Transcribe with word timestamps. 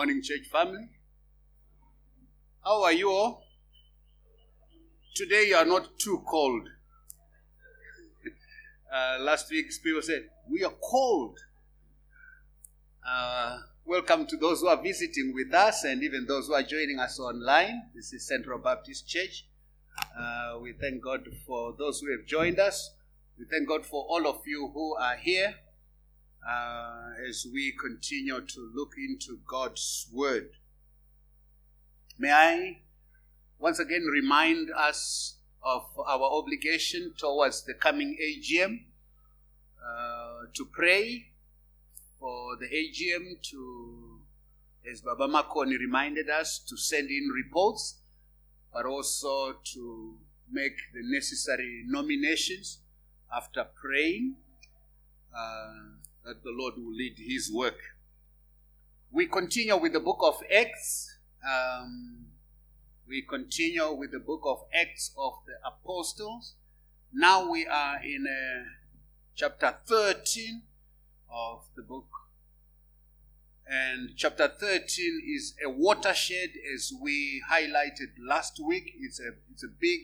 morning, 0.00 0.22
church 0.22 0.46
family. 0.50 0.88
How 2.64 2.84
are 2.84 2.92
you 2.94 3.10
all? 3.10 3.44
Today 5.14 5.48
you 5.48 5.56
are 5.56 5.66
not 5.66 5.98
too 5.98 6.22
cold. 6.26 6.62
Uh, 8.90 9.18
last 9.20 9.50
week, 9.50 9.66
people 9.84 10.00
said, 10.00 10.22
We 10.50 10.64
are 10.64 10.72
cold. 10.82 11.38
Uh, 13.06 13.58
welcome 13.84 14.26
to 14.26 14.38
those 14.38 14.62
who 14.62 14.68
are 14.68 14.82
visiting 14.82 15.34
with 15.34 15.52
us 15.52 15.84
and 15.84 16.02
even 16.02 16.24
those 16.26 16.46
who 16.46 16.54
are 16.54 16.62
joining 16.62 16.98
us 16.98 17.20
online. 17.20 17.82
This 17.94 18.14
is 18.14 18.26
Central 18.26 18.58
Baptist 18.58 19.06
Church. 19.06 19.44
Uh, 20.18 20.58
we 20.62 20.72
thank 20.72 21.04
God 21.04 21.28
for 21.46 21.74
those 21.78 22.00
who 22.00 22.10
have 22.10 22.26
joined 22.26 22.58
us. 22.58 22.94
We 23.38 23.44
thank 23.44 23.68
God 23.68 23.84
for 23.84 24.06
all 24.08 24.26
of 24.26 24.40
you 24.46 24.70
who 24.72 24.96
are 24.96 25.16
here 25.16 25.56
uh, 26.48 27.10
as 27.28 27.46
we 27.52 27.72
continue 27.72 28.40
to 28.40 28.70
look 28.74 28.92
into 28.96 29.38
God's 29.46 30.08
Word. 30.12 30.50
May 32.18 32.32
I 32.32 32.78
once 33.58 33.78
again 33.78 34.04
remind 34.04 34.70
us 34.76 35.36
of 35.62 35.82
our 36.06 36.22
obligation 36.22 37.12
towards 37.18 37.64
the 37.64 37.74
coming 37.74 38.16
AGM 38.22 38.80
uh, 39.84 40.46
to 40.54 40.64
pray 40.64 41.26
for 42.18 42.56
the 42.56 42.66
AGM 42.66 43.40
to, 43.50 44.20
as 44.90 45.00
Baba 45.00 45.28
Makoni 45.28 45.78
reminded 45.78 46.28
us, 46.28 46.58
to 46.68 46.76
send 46.76 47.10
in 47.10 47.28
reports, 47.28 48.00
but 48.72 48.86
also 48.86 49.56
to 49.72 50.16
make 50.50 50.76
the 50.94 51.00
necessary 51.02 51.84
nominations 51.86 52.80
after 53.34 53.64
praying 53.80 54.36
uh, 55.36 56.00
that 56.24 56.42
the 56.42 56.50
Lord 56.50 56.74
will 56.76 56.92
lead 56.92 57.16
His 57.18 57.50
work. 57.52 57.78
We 59.10 59.26
continue 59.26 59.76
with 59.76 59.92
the 59.92 60.00
book 60.00 60.18
of 60.22 60.42
Acts. 60.54 61.16
Um, 61.48 62.26
we 63.08 63.22
continue 63.22 63.92
with 63.92 64.12
the 64.12 64.20
book 64.20 64.42
of 64.44 64.64
Acts 64.72 65.12
of 65.18 65.32
the 65.46 65.54
Apostles. 65.66 66.54
Now 67.12 67.50
we 67.50 67.66
are 67.66 68.00
in 68.02 68.26
uh, 68.26 68.68
chapter 69.34 69.74
13 69.86 70.62
of 71.32 71.64
the 71.74 71.82
book. 71.82 72.06
And 73.66 74.10
chapter 74.16 74.48
13 74.48 75.22
is 75.26 75.54
a 75.64 75.70
watershed, 75.70 76.50
as 76.74 76.92
we 77.00 77.42
highlighted 77.50 78.10
last 78.20 78.60
week. 78.64 78.94
It's 78.98 79.20
a, 79.20 79.30
it's 79.52 79.64
a 79.64 79.68
big 79.68 80.00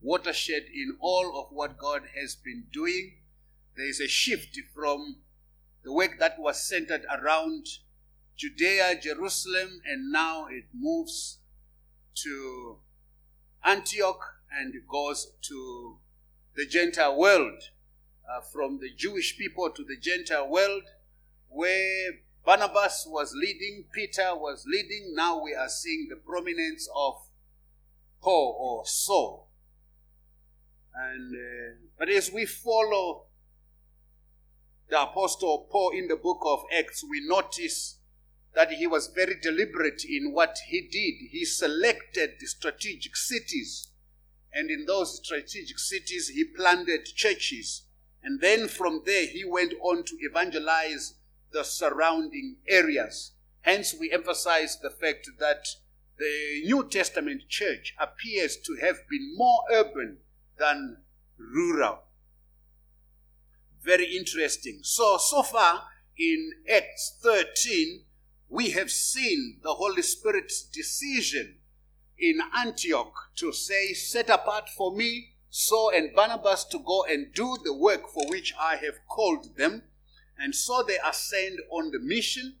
watershed 0.00 0.64
in 0.74 0.96
all 1.00 1.38
of 1.38 1.54
what 1.54 1.78
God 1.78 2.02
has 2.18 2.34
been 2.34 2.64
doing. 2.72 3.14
There 3.76 3.88
is 3.88 4.00
a 4.00 4.08
shift 4.08 4.58
from 4.74 5.16
the 5.84 5.92
work 5.92 6.18
that 6.18 6.38
was 6.38 6.62
centered 6.62 7.04
around 7.10 7.66
Judea, 8.36 8.98
Jerusalem, 9.00 9.80
and 9.86 10.10
now 10.12 10.46
it 10.46 10.64
moves 10.74 11.38
to 12.14 12.78
Antioch 13.64 14.20
and 14.52 14.74
goes 14.88 15.32
to 15.42 15.98
the 16.54 16.66
Gentile 16.66 17.16
world. 17.16 17.62
Uh, 18.28 18.40
from 18.40 18.78
the 18.78 18.88
Jewish 18.96 19.36
people 19.36 19.68
to 19.70 19.84
the 19.84 19.96
Gentile 19.96 20.48
world, 20.48 20.84
where 21.48 22.12
Barnabas 22.46 23.04
was 23.06 23.34
leading, 23.34 23.84
Peter 23.92 24.34
was 24.34 24.64
leading. 24.66 25.14
Now 25.14 25.42
we 25.42 25.54
are 25.54 25.68
seeing 25.68 26.06
the 26.08 26.16
prominence 26.16 26.88
of 26.94 27.14
Paul 28.22 28.56
or 28.58 28.86
Saul. 28.86 29.48
And 30.94 31.34
uh, 31.34 31.74
but 31.98 32.08
as 32.08 32.30
we 32.30 32.46
follow 32.46 33.24
the 34.92 35.02
apostle 35.02 35.66
Paul 35.70 35.92
in 35.92 36.08
the 36.08 36.16
book 36.16 36.40
of 36.44 36.64
Acts, 36.70 37.02
we 37.02 37.26
notice 37.26 37.98
that 38.54 38.72
he 38.72 38.86
was 38.86 39.06
very 39.06 39.36
deliberate 39.40 40.02
in 40.06 40.34
what 40.34 40.58
he 40.68 40.82
did. 40.82 41.30
He 41.30 41.46
selected 41.46 42.32
the 42.38 42.46
strategic 42.46 43.16
cities, 43.16 43.88
and 44.52 44.70
in 44.70 44.84
those 44.84 45.16
strategic 45.24 45.78
cities, 45.78 46.28
he 46.28 46.44
planted 46.44 47.06
churches. 47.06 47.84
And 48.22 48.42
then 48.42 48.68
from 48.68 49.00
there, 49.06 49.26
he 49.26 49.46
went 49.46 49.72
on 49.80 50.04
to 50.04 50.16
evangelize 50.20 51.14
the 51.52 51.64
surrounding 51.64 52.56
areas. 52.68 53.32
Hence, 53.62 53.94
we 53.98 54.12
emphasize 54.12 54.78
the 54.78 54.90
fact 54.90 55.26
that 55.38 55.64
the 56.18 56.60
New 56.66 56.86
Testament 56.86 57.48
church 57.48 57.94
appears 57.98 58.58
to 58.58 58.76
have 58.82 59.08
been 59.08 59.34
more 59.38 59.62
urban 59.72 60.18
than 60.58 60.98
rural. 61.38 62.00
Very 63.82 64.16
interesting. 64.16 64.80
So, 64.82 65.18
so 65.18 65.42
far 65.42 65.82
in 66.16 66.52
Acts 66.72 67.18
13, 67.22 68.04
we 68.48 68.70
have 68.70 68.90
seen 68.90 69.58
the 69.62 69.74
Holy 69.74 70.02
Spirit's 70.02 70.62
decision 70.62 71.56
in 72.18 72.38
Antioch 72.56 73.12
to 73.36 73.52
say, 73.52 73.92
Set 73.92 74.30
apart 74.30 74.68
for 74.76 74.94
me 74.94 75.32
Saul 75.50 75.90
and 75.94 76.14
Barnabas 76.14 76.64
to 76.66 76.78
go 76.78 77.04
and 77.04 77.32
do 77.34 77.58
the 77.64 77.74
work 77.74 78.08
for 78.08 78.24
which 78.28 78.54
I 78.58 78.76
have 78.76 79.06
called 79.08 79.56
them. 79.56 79.82
And 80.38 80.54
so 80.54 80.82
they 80.82 80.98
ascend 81.04 81.58
on 81.70 81.90
the 81.90 81.98
mission. 81.98 82.54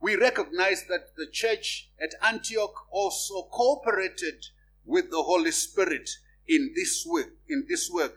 We 0.00 0.16
recognize 0.16 0.86
that 0.88 1.14
the 1.16 1.26
church 1.26 1.90
at 2.00 2.14
Antioch 2.22 2.86
also 2.90 3.42
cooperated 3.52 4.46
with 4.84 5.10
the 5.10 5.22
Holy 5.22 5.52
Spirit 5.52 6.10
in 6.48 6.72
this 6.74 7.06
work. 7.06 7.30
In 7.48 7.66
this 7.68 7.90
work. 7.90 8.16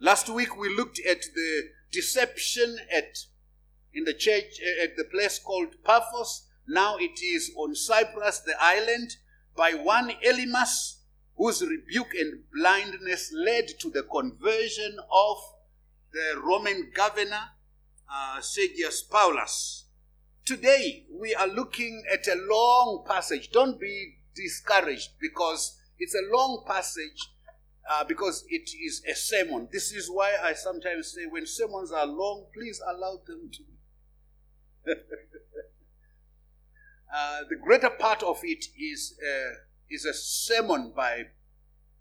Last 0.00 0.28
week 0.28 0.56
we 0.56 0.74
looked 0.74 0.98
at 0.98 1.22
the 1.34 1.68
deception 1.92 2.78
at 2.90 3.18
in 3.94 4.04
the 4.04 4.14
church 4.14 4.58
at 4.82 4.96
the 4.96 5.04
place 5.04 5.38
called 5.38 5.74
Paphos. 5.84 6.48
Now 6.66 6.96
it 6.96 7.22
is 7.22 7.52
on 7.56 7.74
Cyprus, 7.74 8.40
the 8.40 8.54
island, 8.58 9.16
by 9.56 9.74
one 9.74 10.12
Elymas, 10.26 10.96
whose 11.36 11.62
rebuke 11.62 12.14
and 12.18 12.44
blindness 12.54 13.32
led 13.34 13.68
to 13.80 13.90
the 13.90 14.04
conversion 14.04 14.96
of 15.12 15.36
the 16.12 16.40
Roman 16.42 16.90
governor 16.94 17.50
uh, 18.10 18.40
Sergius 18.40 19.02
Paulus. 19.02 19.86
Today 20.44 21.06
we 21.10 21.34
are 21.34 21.48
looking 21.48 22.04
at 22.12 22.26
a 22.26 22.40
long 22.48 23.04
passage. 23.06 23.50
Don't 23.50 23.80
be 23.80 24.16
discouraged 24.34 25.10
because 25.20 25.78
it's 25.98 26.14
a 26.14 26.34
long 26.34 26.64
passage 26.66 27.31
uh, 27.90 28.04
because 28.04 28.44
it 28.48 28.70
is 28.74 29.02
a 29.08 29.14
sermon. 29.14 29.68
This 29.72 29.92
is 29.92 30.08
why 30.10 30.36
I 30.42 30.52
sometimes 30.54 31.12
say 31.12 31.26
when 31.28 31.46
sermons 31.46 31.90
are 31.92 32.06
long, 32.06 32.46
please 32.54 32.80
allow 32.86 33.20
them 33.26 33.50
to. 33.52 33.62
uh, 37.14 37.40
the 37.48 37.56
greater 37.56 37.90
part 37.90 38.22
of 38.22 38.38
it 38.42 38.64
is 38.78 39.18
uh, 39.22 39.54
is 39.90 40.04
a 40.04 40.14
sermon 40.14 40.92
by 40.94 41.24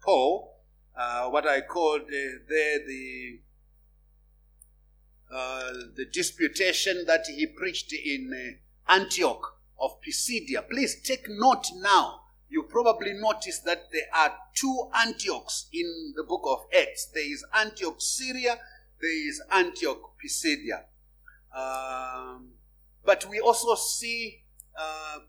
Paul, 0.03 0.55
uh, 0.95 1.29
what 1.29 1.47
I 1.47 1.61
called 1.61 2.01
there 2.09 2.79
the 2.79 3.39
uh, 5.31 5.71
the 5.95 6.05
disputation 6.11 7.05
that 7.07 7.25
he 7.27 7.47
preached 7.47 7.93
in 7.93 8.33
uh, 8.33 8.93
Antioch 8.93 9.57
of 9.79 10.01
Pisidia. 10.01 10.61
Please 10.69 11.01
take 11.01 11.25
note 11.29 11.67
now 11.77 12.20
you 12.51 12.63
probably 12.63 13.13
notice 13.13 13.59
that 13.59 13.87
there 13.93 14.07
are 14.13 14.33
two 14.53 14.89
Antiochs 14.93 15.67
in 15.71 16.13
the 16.17 16.23
book 16.23 16.41
of 16.45 16.65
Acts. 16.77 17.05
There 17.13 17.23
is 17.23 17.45
Antioch, 17.57 17.95
Syria, 17.99 18.59
there 18.99 19.27
is 19.29 19.41
Antioch, 19.49 20.11
Pisidia. 20.21 20.83
Um, 21.55 22.49
but 23.05 23.25
we 23.29 23.39
also 23.39 23.75
see 23.75 24.43
uh, 24.77 25.19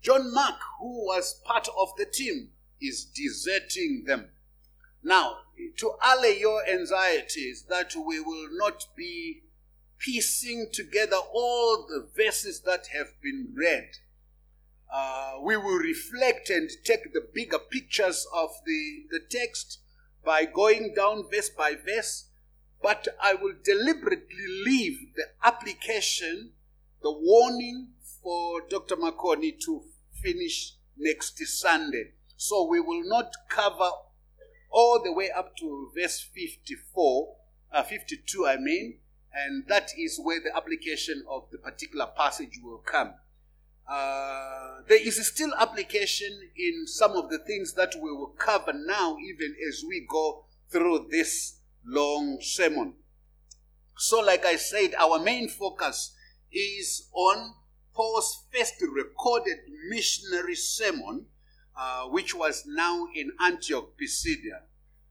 John 0.00 0.32
Mark, 0.32 0.56
who 0.80 1.04
was 1.04 1.42
part 1.44 1.68
of 1.78 1.90
the 1.98 2.06
team, 2.06 2.48
is 2.80 3.04
deserting 3.04 4.04
them. 4.06 4.30
Now, 5.04 5.40
to 5.76 5.92
allay 6.02 6.38
your 6.40 6.66
anxieties 6.66 7.66
that 7.68 7.92
we 7.94 8.18
will 8.18 8.48
not 8.52 8.86
be 8.96 9.42
piecing 9.98 10.68
together 10.72 11.16
all 11.34 11.86
the 11.86 12.08
verses 12.16 12.60
that 12.62 12.86
have 12.94 13.20
been 13.22 13.52
read 13.54 13.90
uh, 14.92 15.34
we 15.42 15.56
will 15.56 15.78
reflect 15.78 16.50
and 16.50 16.68
take 16.84 17.12
the 17.12 17.26
bigger 17.34 17.58
pictures 17.58 18.26
of 18.34 18.50
the, 18.66 19.04
the 19.10 19.20
text 19.30 19.78
by 20.24 20.44
going 20.44 20.94
down 20.94 21.24
verse 21.32 21.48
by 21.50 21.74
verse, 21.74 22.28
but 22.82 23.08
I 23.22 23.34
will 23.34 23.54
deliberately 23.64 24.46
leave 24.64 25.14
the 25.14 25.26
application, 25.44 26.52
the 27.02 27.12
warning 27.12 27.88
for 28.22 28.62
Dr. 28.68 28.96
Makoni 28.96 29.58
to 29.64 29.82
finish 30.22 30.74
next 30.96 31.38
Sunday. 31.46 32.12
So 32.36 32.66
we 32.66 32.80
will 32.80 33.04
not 33.04 33.32
cover 33.48 33.90
all 34.70 35.02
the 35.02 35.12
way 35.12 35.30
up 35.30 35.56
to 35.58 35.90
verse 35.96 36.20
54, 36.20 37.36
uh, 37.72 37.82
52, 37.82 38.46
I 38.46 38.56
mean, 38.56 38.98
and 39.32 39.64
that 39.68 39.90
is 39.98 40.20
where 40.22 40.40
the 40.40 40.56
application 40.56 41.24
of 41.28 41.44
the 41.50 41.58
particular 41.58 42.06
passage 42.16 42.58
will 42.62 42.78
come. 42.78 43.14
Uh, 43.90 44.82
there 44.86 45.04
is 45.04 45.26
still 45.26 45.52
application 45.58 46.30
in 46.56 46.86
some 46.86 47.12
of 47.12 47.28
the 47.28 47.38
things 47.38 47.74
that 47.74 47.92
we 47.96 48.12
will 48.12 48.32
cover 48.38 48.72
now, 48.72 49.16
even 49.18 49.56
as 49.68 49.82
we 49.86 50.06
go 50.08 50.44
through 50.68 51.08
this 51.10 51.56
long 51.84 52.38
sermon. 52.40 52.94
So, 53.96 54.20
like 54.20 54.46
I 54.46 54.54
said, 54.54 54.94
our 54.94 55.18
main 55.18 55.48
focus 55.48 56.14
is 56.52 57.08
on 57.12 57.54
Paul's 57.92 58.44
first 58.54 58.74
recorded 58.80 59.58
missionary 59.88 60.54
sermon, 60.54 61.26
uh, 61.76 62.04
which 62.04 62.32
was 62.32 62.62
now 62.66 63.08
in 63.12 63.32
Antioch, 63.40 63.96
Pisidia. 63.98 64.62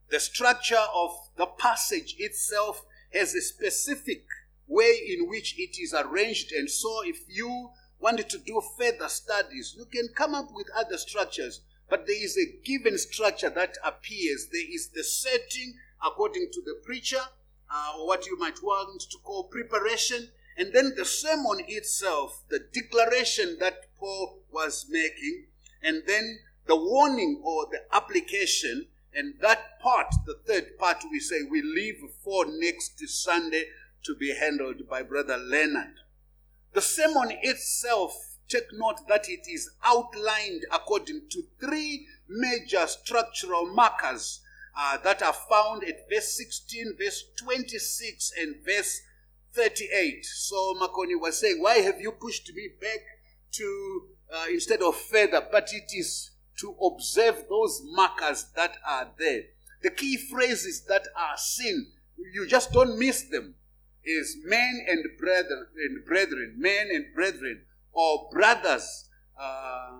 The 0.09 0.21
structure 0.21 0.85
of 0.95 1.11
the 1.35 1.47
passage 1.47 2.15
itself 2.17 2.85
has 3.13 3.35
a 3.35 3.41
specific 3.41 4.25
way 4.67 5.01
in 5.05 5.27
which 5.27 5.59
it 5.59 5.77
is 5.81 5.93
arranged, 5.93 6.53
and 6.53 6.69
so 6.69 7.01
if 7.03 7.17
you 7.27 7.71
wanted 7.99 8.29
to 8.29 8.37
do 8.37 8.61
further 8.77 9.09
studies, 9.09 9.75
you 9.77 9.85
can 9.85 10.09
come 10.15 10.33
up 10.33 10.49
with 10.53 10.67
other 10.75 10.97
structures. 10.97 11.61
But 11.89 12.05
there 12.05 12.23
is 12.23 12.37
a 12.37 12.63
given 12.63 12.97
structure 12.97 13.49
that 13.49 13.77
appears. 13.83 14.47
There 14.51 14.71
is 14.71 14.89
the 14.89 15.03
setting 15.03 15.75
according 16.05 16.49
to 16.53 16.61
the 16.61 16.79
preacher, 16.85 17.21
uh, 17.71 17.93
or 17.97 18.07
what 18.07 18.25
you 18.25 18.37
might 18.37 18.61
want 18.63 19.01
to 19.01 19.17
call 19.23 19.45
preparation, 19.45 20.29
and 20.55 20.73
then 20.73 20.93
the 20.95 21.05
sermon 21.05 21.63
itself, 21.67 22.43
the 22.49 22.59
declaration 22.73 23.57
that 23.59 23.85
Paul 23.97 24.39
was 24.51 24.85
making, 24.89 25.45
and 25.81 26.03
then 26.05 26.39
the 26.67 26.75
warning 26.75 27.41
or 27.43 27.67
the 27.71 27.81
application, 27.91 28.87
and 29.13 29.33
that 29.41 29.79
part, 29.81 30.13
the 30.25 30.39
third 30.45 30.77
part, 30.77 31.03
we 31.11 31.19
say 31.19 31.37
we 31.49 31.61
leave 31.61 32.01
for 32.23 32.45
next 32.47 32.99
Sunday 33.07 33.65
to 34.03 34.15
be 34.15 34.35
handled 34.35 34.87
by 34.87 35.01
Brother 35.01 35.37
Leonard. 35.37 35.95
The 36.73 36.81
sermon 36.81 37.31
itself, 37.41 38.37
take 38.47 38.71
note 38.73 39.07
that 39.07 39.29
it 39.29 39.47
is 39.47 39.69
outlined 39.83 40.65
according 40.71 41.23
to 41.29 41.43
three 41.59 42.07
major 42.27 42.85
structural 42.87 43.67
markers 43.73 44.41
uh, 44.77 44.97
that 45.03 45.21
are 45.21 45.33
found 45.33 45.83
at 45.83 46.07
verse 46.09 46.37
16, 46.37 46.95
verse 46.97 47.25
26, 47.37 48.31
and 48.39 48.55
verse 48.65 49.01
38. 49.53 50.25
So 50.25 50.75
Makoni 50.79 51.19
was 51.19 51.39
saying, 51.39 51.61
Why 51.61 51.75
have 51.79 51.99
you 51.99 52.11
pushed 52.11 52.51
me 52.53 52.69
back 52.79 52.99
to 53.53 54.01
uh, 54.33 54.45
instead 54.51 54.81
of 54.81 54.95
further? 54.95 55.45
But 55.51 55.69
it 55.73 55.91
is 55.93 56.31
to 56.59 56.75
observe 56.81 57.45
those 57.49 57.81
markers 57.83 58.45
that 58.55 58.77
are 58.87 59.09
there. 59.17 59.43
The 59.81 59.89
key 59.89 60.17
phrases 60.17 60.81
that 60.87 61.03
are 61.17 61.37
seen, 61.37 61.87
you 62.33 62.45
just 62.47 62.71
don't 62.71 62.99
miss 62.99 63.23
them, 63.23 63.55
is 64.03 64.37
men 64.43 64.85
and 64.87 65.05
brethren, 65.19 65.67
and 65.75 66.05
brethren, 66.05 66.55
men 66.57 66.89
and 66.91 67.05
brethren, 67.13 67.61
or 67.91 68.29
brothers. 68.31 69.09
Uh, 69.39 69.91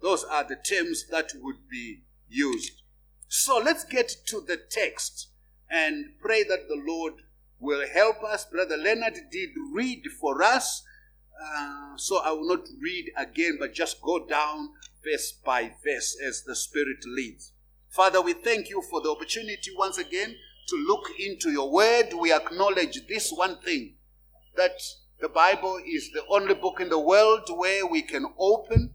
those 0.00 0.24
are 0.24 0.44
the 0.44 0.56
terms 0.56 1.06
that 1.10 1.32
would 1.40 1.68
be 1.70 2.02
used. 2.28 2.82
So 3.28 3.58
let's 3.58 3.84
get 3.84 4.12
to 4.26 4.40
the 4.40 4.56
text 4.56 5.28
and 5.70 6.06
pray 6.20 6.42
that 6.44 6.68
the 6.68 6.82
Lord 6.86 7.14
will 7.58 7.86
help 7.88 8.22
us. 8.24 8.44
Brother 8.44 8.76
Leonard 8.76 9.16
did 9.30 9.50
read 9.72 10.02
for 10.20 10.42
us. 10.42 10.82
Uh, 11.42 11.96
so 11.96 12.20
I 12.22 12.32
will 12.32 12.46
not 12.46 12.66
read 12.80 13.10
again, 13.16 13.56
but 13.58 13.72
just 13.72 14.02
go 14.02 14.26
down 14.26 14.70
verse 15.02 15.32
by 15.32 15.72
verse 15.84 16.16
as 16.24 16.42
the 16.42 16.54
Spirit 16.54 17.04
leads. 17.06 17.52
Father, 17.88 18.20
we 18.20 18.32
thank 18.32 18.68
you 18.68 18.82
for 18.82 19.00
the 19.00 19.10
opportunity 19.10 19.70
once 19.76 19.98
again 19.98 20.36
to 20.68 20.76
look 20.76 21.08
into 21.18 21.50
your 21.50 21.70
word. 21.70 22.10
We 22.18 22.32
acknowledge 22.32 23.06
this 23.06 23.30
one 23.30 23.58
thing 23.58 23.94
that 24.56 24.80
the 25.20 25.28
Bible 25.28 25.78
is 25.86 26.10
the 26.12 26.24
only 26.28 26.54
book 26.54 26.80
in 26.80 26.88
the 26.88 26.98
world 26.98 27.42
where 27.48 27.86
we 27.86 28.02
can 28.02 28.26
open 28.38 28.94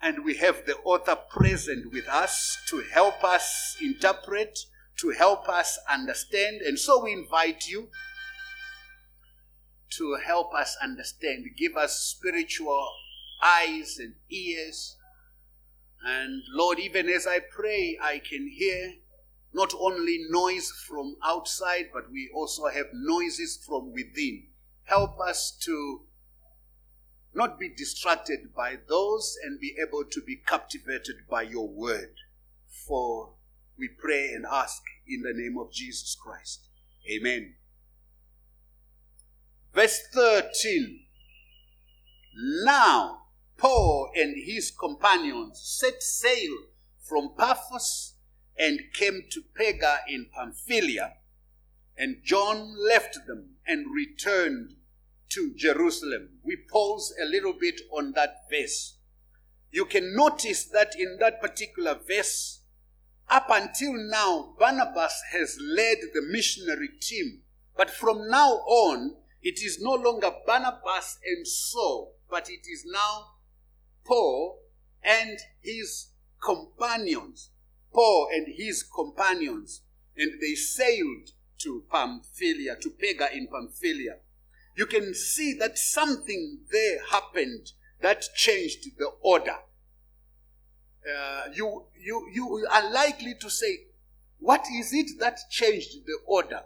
and 0.00 0.22
we 0.22 0.36
have 0.36 0.66
the 0.66 0.76
author 0.84 1.16
present 1.16 1.90
with 1.90 2.06
us 2.08 2.58
to 2.68 2.84
help 2.92 3.24
us 3.24 3.76
interpret, 3.80 4.58
to 4.98 5.10
help 5.10 5.48
us 5.48 5.78
understand. 5.90 6.60
And 6.60 6.78
so 6.78 7.02
we 7.02 7.12
invite 7.12 7.66
you 7.66 7.88
to 9.96 10.18
help 10.24 10.54
us 10.54 10.76
understand. 10.82 11.46
Give 11.56 11.76
us 11.76 11.98
spiritual 12.00 12.86
eyes 13.42 13.98
and 13.98 14.14
ears. 14.30 14.96
And 16.04 16.42
Lord, 16.52 16.78
even 16.78 17.08
as 17.08 17.26
I 17.26 17.38
pray, 17.40 17.98
I 18.00 18.18
can 18.18 18.46
hear 18.46 18.92
not 19.54 19.72
only 19.78 20.26
noise 20.28 20.70
from 20.86 21.16
outside, 21.24 21.86
but 21.92 22.10
we 22.10 22.30
also 22.34 22.66
have 22.66 22.86
noises 22.92 23.56
from 23.64 23.92
within. 23.92 24.48
Help 24.84 25.18
us 25.20 25.56
to 25.62 26.02
not 27.32 27.58
be 27.58 27.68
distracted 27.68 28.54
by 28.54 28.76
those 28.88 29.36
and 29.44 29.60
be 29.60 29.74
able 29.80 30.04
to 30.04 30.20
be 30.20 30.36
captivated 30.36 31.16
by 31.30 31.42
your 31.42 31.68
word. 31.68 32.14
For 32.86 33.30
we 33.78 33.88
pray 33.88 34.32
and 34.32 34.44
ask 34.44 34.82
in 35.06 35.22
the 35.22 35.32
name 35.32 35.56
of 35.58 35.72
Jesus 35.72 36.16
Christ. 36.20 36.68
Amen. 37.10 37.54
Verse 39.72 40.00
13. 40.12 41.00
Now, 42.64 43.22
Paul 43.56 44.10
and 44.16 44.34
his 44.36 44.70
companions 44.70 45.60
set 45.62 46.02
sail 46.02 46.56
from 47.00 47.34
Paphos 47.36 48.13
and 48.58 48.80
came 48.92 49.24
to 49.30 49.42
Perga 49.58 49.98
in 50.08 50.26
Pamphylia, 50.34 51.14
and 51.96 52.22
John 52.24 52.76
left 52.76 53.26
them 53.26 53.56
and 53.66 53.86
returned 53.94 54.74
to 55.30 55.52
Jerusalem. 55.56 56.40
We 56.42 56.56
pause 56.56 57.14
a 57.20 57.24
little 57.24 57.52
bit 57.52 57.80
on 57.90 58.12
that 58.12 58.44
verse. 58.50 58.96
You 59.70 59.84
can 59.84 60.14
notice 60.14 60.64
that 60.66 60.94
in 60.98 61.18
that 61.20 61.40
particular 61.40 61.98
verse, 62.06 62.60
up 63.28 63.46
until 63.50 63.94
now, 63.94 64.54
Barnabas 64.58 65.20
has 65.32 65.58
led 65.60 65.98
the 66.12 66.22
missionary 66.22 66.90
team. 67.00 67.42
But 67.76 67.90
from 67.90 68.28
now 68.28 68.50
on, 68.66 69.16
it 69.42 69.60
is 69.62 69.80
no 69.80 69.94
longer 69.94 70.30
Barnabas 70.46 71.18
and 71.26 71.46
Saul, 71.46 72.14
but 72.30 72.48
it 72.48 72.66
is 72.70 72.84
now 72.86 73.26
Paul 74.04 74.60
and 75.02 75.38
his 75.60 76.08
companions. 76.42 77.50
Paul 77.94 78.28
and 78.34 78.46
his 78.48 78.82
companions. 78.82 79.82
And 80.16 80.40
they 80.40 80.54
sailed 80.54 81.30
to 81.58 81.84
Pamphylia, 81.90 82.76
to 82.80 82.90
Perga 82.90 83.32
in 83.32 83.48
Pamphylia. 83.48 84.16
You 84.76 84.86
can 84.86 85.14
see 85.14 85.54
that 85.58 85.78
something 85.78 86.58
there 86.70 86.98
happened 87.10 87.72
that 88.00 88.24
changed 88.34 88.98
the 88.98 89.10
order. 89.22 89.56
Uh, 91.04 91.44
you, 91.54 91.84
you, 91.98 92.28
you 92.32 92.66
are 92.70 92.90
likely 92.90 93.34
to 93.40 93.48
say, 93.48 93.86
What 94.38 94.64
is 94.74 94.92
it 94.92 95.18
that 95.20 95.38
changed 95.50 96.06
the 96.06 96.18
order? 96.26 96.62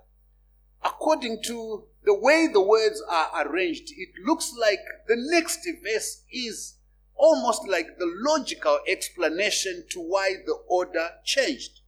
According 0.82 1.42
to 1.44 1.84
the 2.04 2.14
way 2.14 2.48
the 2.50 2.62
words 2.62 3.02
are 3.08 3.46
arranged, 3.46 3.90
it 3.96 4.08
looks 4.24 4.54
like 4.58 4.78
the 5.06 5.16
next 5.16 5.68
verse 5.84 6.22
is 6.32 6.77
almost 7.18 7.68
like 7.68 7.98
the 7.98 8.10
logical 8.20 8.78
explanation 8.86 9.84
to 9.90 10.00
why 10.00 10.34
the 10.46 10.54
order 10.68 11.10
changed. 11.24 11.80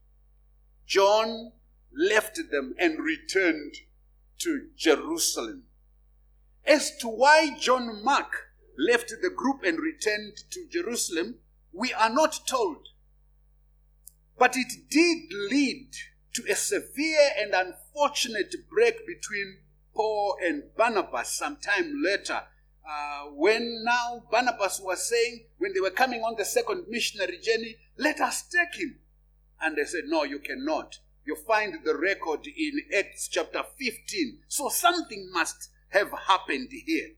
John 0.87 1.53
left 1.97 2.39
them 2.51 2.75
and 2.79 2.99
returned 2.99 3.75
to 4.39 4.69
Jerusalem. 4.77 5.65
As 6.67 6.97
to 6.99 7.09
why 7.09 7.57
John 7.59 8.05
Mark 8.05 8.49
left 8.77 9.13
the 9.23 9.31
group 9.31 9.63
and 9.65 9.79
returned 9.79 10.37
to 10.51 10.69
Jerusalem, 10.69 11.37
we 11.73 11.93
are 11.93 12.11
not 12.11 12.41
told. 12.47 12.89
But 14.37 14.57
it 14.57 14.91
did 14.91 15.33
lead 15.33 15.91
to 16.35 16.45
a 16.51 16.55
severe 16.55 17.31
and 17.39 17.53
unfortunate 17.55 18.55
break 18.69 19.07
between 19.07 19.59
Paul 19.95 20.37
and 20.43 20.75
Barnabas 20.77 21.33
sometime 21.37 22.03
later 22.03 22.43
uh, 22.91 23.27
when 23.35 23.85
now 23.85 24.23
Barnabas 24.31 24.81
was 24.83 25.09
saying, 25.09 25.45
when 25.59 25.73
they 25.73 25.81
were 25.81 25.91
coming 25.91 26.23
on 26.23 26.35
the 26.37 26.45
second 26.45 26.87
missionary 26.89 27.39
journey, 27.39 27.77
let 27.97 28.21
us 28.21 28.43
take 28.43 28.81
him. 28.81 28.99
And 29.61 29.77
they 29.77 29.85
said, 29.85 30.05
no, 30.07 30.25
you 30.25 30.41
cannot. 30.41 30.99
You 31.25 31.37
find 31.37 31.85
the 31.85 31.97
record 31.97 32.47
in 32.47 32.81
Acts 32.97 33.29
chapter 33.29 33.63
15. 33.79 34.39
So 34.49 34.69
something 34.71 35.31
must 35.33 35.71
have 35.91 36.11
happened 36.27 36.71
here. 36.87 37.11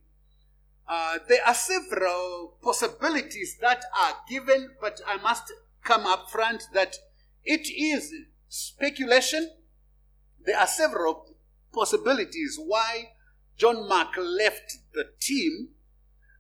Uh, 0.87 1.19
there 1.29 1.41
are 1.47 1.55
several 1.55 2.59
possibilities 2.63 3.57
that 3.61 3.83
are 3.99 4.17
given, 4.29 4.71
but 4.81 5.01
I 5.07 5.17
must 5.19 5.53
come 5.85 6.05
up 6.05 6.29
front 6.31 6.65
that 6.75 6.97
it 7.45 7.71
is 7.71 8.13
speculation. 8.49 9.51
There 10.45 10.59
are 10.59 10.67
several 10.67 11.35
possibilities 11.73 12.59
why 12.63 13.12
John 13.57 13.89
Mark 13.89 14.17
left 14.17 14.79
the 14.95 15.05
team, 15.21 15.69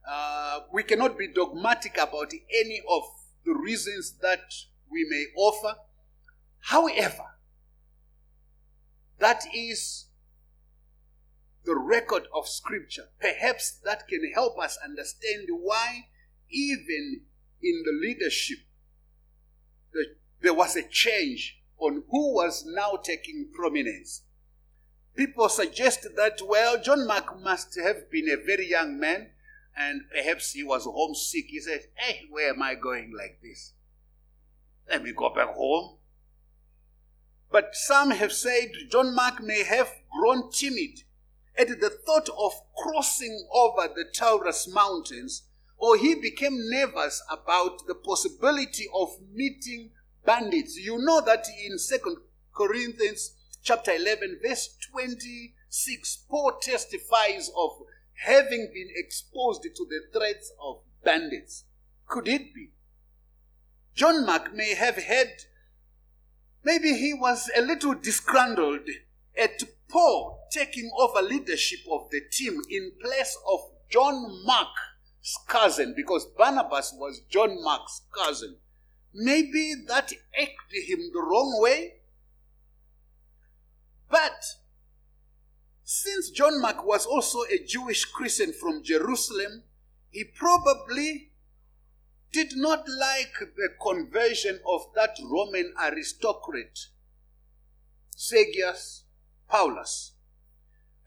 uh, 0.08 0.60
we 0.72 0.82
cannot 0.82 1.16
be 1.16 1.28
dogmatic 1.28 1.96
about 1.96 2.32
any 2.32 2.82
of 2.88 3.02
the 3.44 3.54
reasons 3.54 4.18
that 4.20 4.52
we 4.90 5.06
may 5.08 5.26
offer. 5.36 5.76
However, 6.60 7.24
that 9.18 9.44
is 9.54 10.06
the 11.64 11.76
record 11.76 12.24
of 12.34 12.48
Scripture. 12.48 13.08
Perhaps 13.20 13.78
that 13.84 14.08
can 14.08 14.32
help 14.34 14.58
us 14.58 14.78
understand 14.84 15.46
why, 15.50 16.06
even 16.50 17.22
in 17.62 17.82
the 17.84 17.92
leadership, 17.92 18.58
the, 19.92 20.16
there 20.40 20.54
was 20.54 20.76
a 20.76 20.82
change 20.82 21.62
on 21.78 22.02
who 22.10 22.34
was 22.34 22.64
now 22.66 22.98
taking 23.02 23.48
prominence. 23.54 24.22
People 25.14 25.48
suggest 25.48 26.06
that, 26.16 26.40
well, 26.46 26.80
John 26.80 27.06
Mark 27.06 27.40
must 27.42 27.78
have 27.78 28.10
been 28.10 28.28
a 28.28 28.36
very 28.36 28.68
young 28.68 28.98
man 28.98 29.30
and 29.76 30.02
perhaps 30.10 30.52
he 30.52 30.62
was 30.62 30.84
homesick. 30.84 31.46
He 31.48 31.60
said, 31.60 31.86
Hey, 31.94 32.22
where 32.30 32.50
am 32.50 32.62
I 32.62 32.74
going 32.74 33.12
like 33.16 33.38
this? 33.42 33.72
Let 34.88 35.02
me 35.02 35.12
go 35.16 35.30
back 35.34 35.48
home. 35.48 35.96
But 37.50 37.74
some 37.74 38.10
have 38.10 38.32
said 38.32 38.72
John 38.90 39.14
Mark 39.14 39.42
may 39.42 39.62
have 39.62 39.90
grown 40.10 40.50
timid 40.50 41.02
at 41.56 41.68
the 41.68 41.90
thought 41.90 42.28
of 42.30 42.52
crossing 42.74 43.46
over 43.52 43.88
the 43.88 44.06
Taurus 44.12 44.66
Mountains, 44.66 45.42
or 45.76 45.96
he 45.96 46.14
became 46.14 46.70
nervous 46.70 47.22
about 47.30 47.86
the 47.86 47.94
possibility 47.94 48.86
of 48.94 49.18
meeting 49.32 49.90
bandits. 50.24 50.78
You 50.78 50.98
know 50.98 51.20
that 51.20 51.46
in 51.62 51.78
Second 51.78 52.18
Corinthians 52.54 53.34
chapter 53.62 53.92
11, 53.92 54.40
verse 54.42 54.76
26, 54.90 56.24
Paul 56.28 56.58
testifies 56.60 57.50
of 57.56 57.70
having 58.24 58.70
been 58.72 58.88
exposed 58.94 59.62
to 59.62 59.86
the 59.88 60.02
threats 60.12 60.52
of 60.62 60.80
bandits. 61.04 61.64
Could 62.06 62.28
it 62.28 62.54
be? 62.54 62.70
John 63.94 64.26
Mark 64.26 64.54
may 64.54 64.74
have 64.74 64.96
had, 64.96 65.28
maybe 66.64 66.94
he 66.94 67.14
was 67.14 67.50
a 67.56 67.62
little 67.62 67.94
disgruntled 67.94 68.88
at 69.36 69.62
Paul 69.88 70.46
taking 70.50 70.90
over 70.98 71.22
leadership 71.22 71.80
of 71.90 72.10
the 72.10 72.20
team 72.30 72.60
in 72.70 72.92
place 73.00 73.36
of 73.50 73.60
John 73.90 74.44
Mark's 74.44 75.38
cousin, 75.46 75.94
because 75.94 76.24
Barnabas 76.24 76.94
was 76.96 77.20
John 77.28 77.62
Mark's 77.62 78.02
cousin. 78.12 78.56
Maybe 79.14 79.74
that 79.88 80.12
acted 80.40 80.82
him 80.86 81.10
the 81.12 81.20
wrong 81.20 81.60
way. 81.60 81.94
But 84.12 84.44
since 85.84 86.28
John 86.28 86.60
Mark 86.60 86.84
was 86.84 87.06
also 87.06 87.44
a 87.44 87.64
Jewish 87.64 88.04
Christian 88.04 88.52
from 88.52 88.84
Jerusalem, 88.84 89.62
he 90.10 90.22
probably 90.22 91.30
did 92.30 92.54
not 92.54 92.86
like 92.86 93.32
the 93.56 93.70
conversion 93.80 94.60
of 94.68 94.82
that 94.94 95.16
Roman 95.24 95.72
aristocrat, 95.82 96.88
Sergius 98.14 99.04
Paulus. 99.48 100.12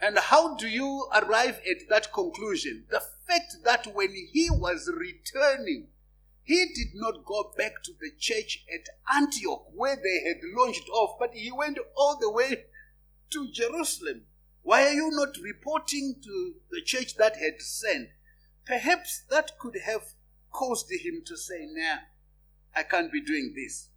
And 0.01 0.17
how 0.17 0.55
do 0.55 0.67
you 0.67 1.07
arrive 1.13 1.61
at 1.69 1.87
that 1.89 2.11
conclusion? 2.11 2.85
The 2.89 3.03
fact 3.27 3.57
that 3.65 3.93
when 3.93 4.15
he 4.33 4.49
was 4.49 4.91
returning, 4.91 5.89
he 6.41 6.65
did 6.73 6.95
not 6.95 7.23
go 7.23 7.53
back 7.55 7.83
to 7.83 7.91
the 7.99 8.09
church 8.17 8.65
at 8.73 8.89
Antioch 9.15 9.67
where 9.75 9.95
they 9.95 10.27
had 10.27 10.37
launched 10.55 10.89
off, 10.89 11.19
but 11.19 11.35
he 11.35 11.51
went 11.51 11.77
all 11.95 12.17
the 12.19 12.31
way 12.31 12.65
to 13.31 13.51
Jerusalem. 13.51 14.23
Why 14.61 14.85
are 14.85 14.93
you 14.93 15.11
not 15.11 15.37
reporting 15.41 16.15
to 16.23 16.55
the 16.71 16.81
church 16.81 17.15
that 17.17 17.37
had 17.37 17.61
sent? 17.61 18.09
Perhaps 18.65 19.23
that 19.29 19.57
could 19.59 19.77
have 19.85 20.03
caused 20.51 20.91
him 20.91 21.21
to 21.25 21.37
say, 21.37 21.67
Nah, 21.69 21.97
I 22.75 22.83
can't 22.83 23.11
be 23.11 23.21
doing 23.21 23.53
this. 23.55 23.89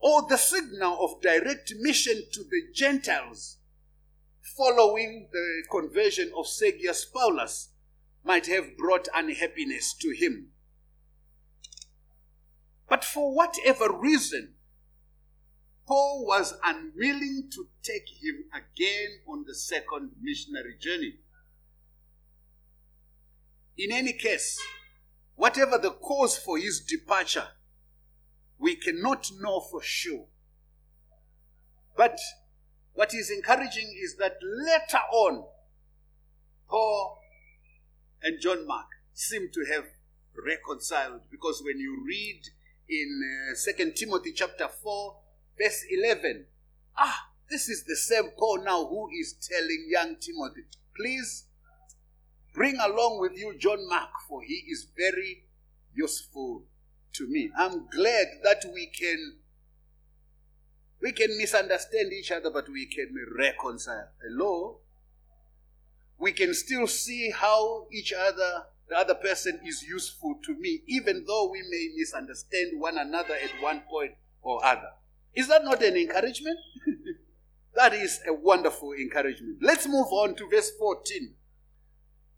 Or 0.00 0.26
the 0.28 0.36
signal 0.36 0.98
of 1.04 1.22
direct 1.22 1.72
mission 1.78 2.22
to 2.32 2.42
the 2.42 2.62
Gentiles 2.74 3.58
following 4.56 5.28
the 5.32 5.64
conversion 5.70 6.30
of 6.36 6.46
Sergius 6.46 7.04
Paulus 7.04 7.70
might 8.24 8.46
have 8.46 8.76
brought 8.76 9.08
unhappiness 9.14 9.94
to 9.94 10.10
him. 10.10 10.48
But 12.88 13.04
for 13.04 13.34
whatever 13.34 13.92
reason, 13.92 14.53
Paul 15.86 16.24
was 16.26 16.54
unwilling 16.64 17.50
to 17.52 17.68
take 17.82 18.08
him 18.08 18.44
again 18.54 19.18
on 19.28 19.44
the 19.46 19.54
second 19.54 20.12
missionary 20.20 20.76
journey. 20.80 21.16
In 23.76 23.92
any 23.92 24.12
case, 24.12 24.58
whatever 25.34 25.78
the 25.78 25.90
cause 25.90 26.38
for 26.38 26.56
his 26.58 26.80
departure, 26.80 27.48
we 28.58 28.76
cannot 28.76 29.30
know 29.40 29.60
for 29.60 29.82
sure. 29.82 30.26
But 31.96 32.18
what 32.94 33.12
is 33.12 33.30
encouraging 33.30 33.94
is 34.02 34.16
that 34.16 34.38
later 34.42 35.02
on, 35.12 35.44
Paul 36.68 37.18
and 38.22 38.40
John 38.40 38.66
Mark 38.66 38.86
seem 39.12 39.50
to 39.52 39.64
have 39.72 39.84
reconciled 40.44 41.22
because 41.30 41.62
when 41.64 41.78
you 41.78 42.02
read 42.06 42.40
in 42.88 43.20
uh, 43.52 43.72
2 43.76 43.92
Timothy 43.92 44.32
chapter 44.32 44.68
4, 44.68 45.16
Verse 45.58 45.84
11. 45.90 46.46
Ah, 46.96 47.28
this 47.50 47.68
is 47.68 47.84
the 47.84 47.96
same 47.96 48.30
Paul 48.38 48.64
now 48.64 48.86
who 48.86 49.08
is 49.10 49.34
telling 49.34 49.86
young 49.88 50.16
Timothy, 50.16 50.64
please 50.96 51.44
bring 52.54 52.78
along 52.78 53.20
with 53.20 53.36
you 53.36 53.56
John 53.58 53.88
Mark, 53.88 54.10
for 54.28 54.42
he 54.42 54.64
is 54.68 54.86
very 54.96 55.44
useful 55.94 56.64
to 57.14 57.28
me. 57.28 57.50
I'm 57.56 57.86
glad 57.88 58.26
that 58.42 58.64
we 58.72 58.86
can 58.86 59.36
we 61.00 61.12
can 61.12 61.36
misunderstand 61.36 62.12
each 62.12 62.32
other, 62.32 62.50
but 62.50 62.68
we 62.68 62.86
can 62.86 63.14
reconcile. 63.36 64.08
Hello? 64.22 64.78
We 66.18 66.32
can 66.32 66.54
still 66.54 66.86
see 66.86 67.30
how 67.30 67.88
each 67.92 68.14
other, 68.14 68.64
the 68.88 68.96
other 68.96 69.14
person 69.14 69.60
is 69.66 69.82
useful 69.82 70.36
to 70.44 70.54
me, 70.54 70.82
even 70.86 71.24
though 71.26 71.50
we 71.50 71.60
may 71.68 71.90
misunderstand 71.94 72.80
one 72.80 72.96
another 72.96 73.34
at 73.34 73.62
one 73.62 73.82
point 73.82 74.12
or 74.40 74.64
other. 74.64 74.92
Is 75.34 75.48
that 75.48 75.64
not 75.64 75.82
an 75.82 75.96
encouragement? 75.96 76.58
that 77.74 77.92
is 77.92 78.20
a 78.26 78.32
wonderful 78.32 78.92
encouragement. 78.92 79.58
Let's 79.60 79.86
move 79.86 80.08
on 80.12 80.36
to 80.36 80.48
verse 80.48 80.70
14. 80.78 81.34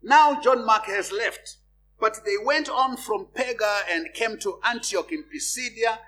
Now 0.03 0.41
John 0.41 0.65
Mark 0.65 0.85
has 0.87 1.13
left, 1.13 1.57
but 2.01 2.21
they 2.25 2.37
went 2.43 2.69
on 2.69 2.97
from 2.97 3.27
Perga 3.35 3.81
and 3.91 4.15
came 4.15 4.39
to 4.39 4.59
Antioch 4.65 5.13
in 5.13 5.25
Pisidia. 5.25 5.99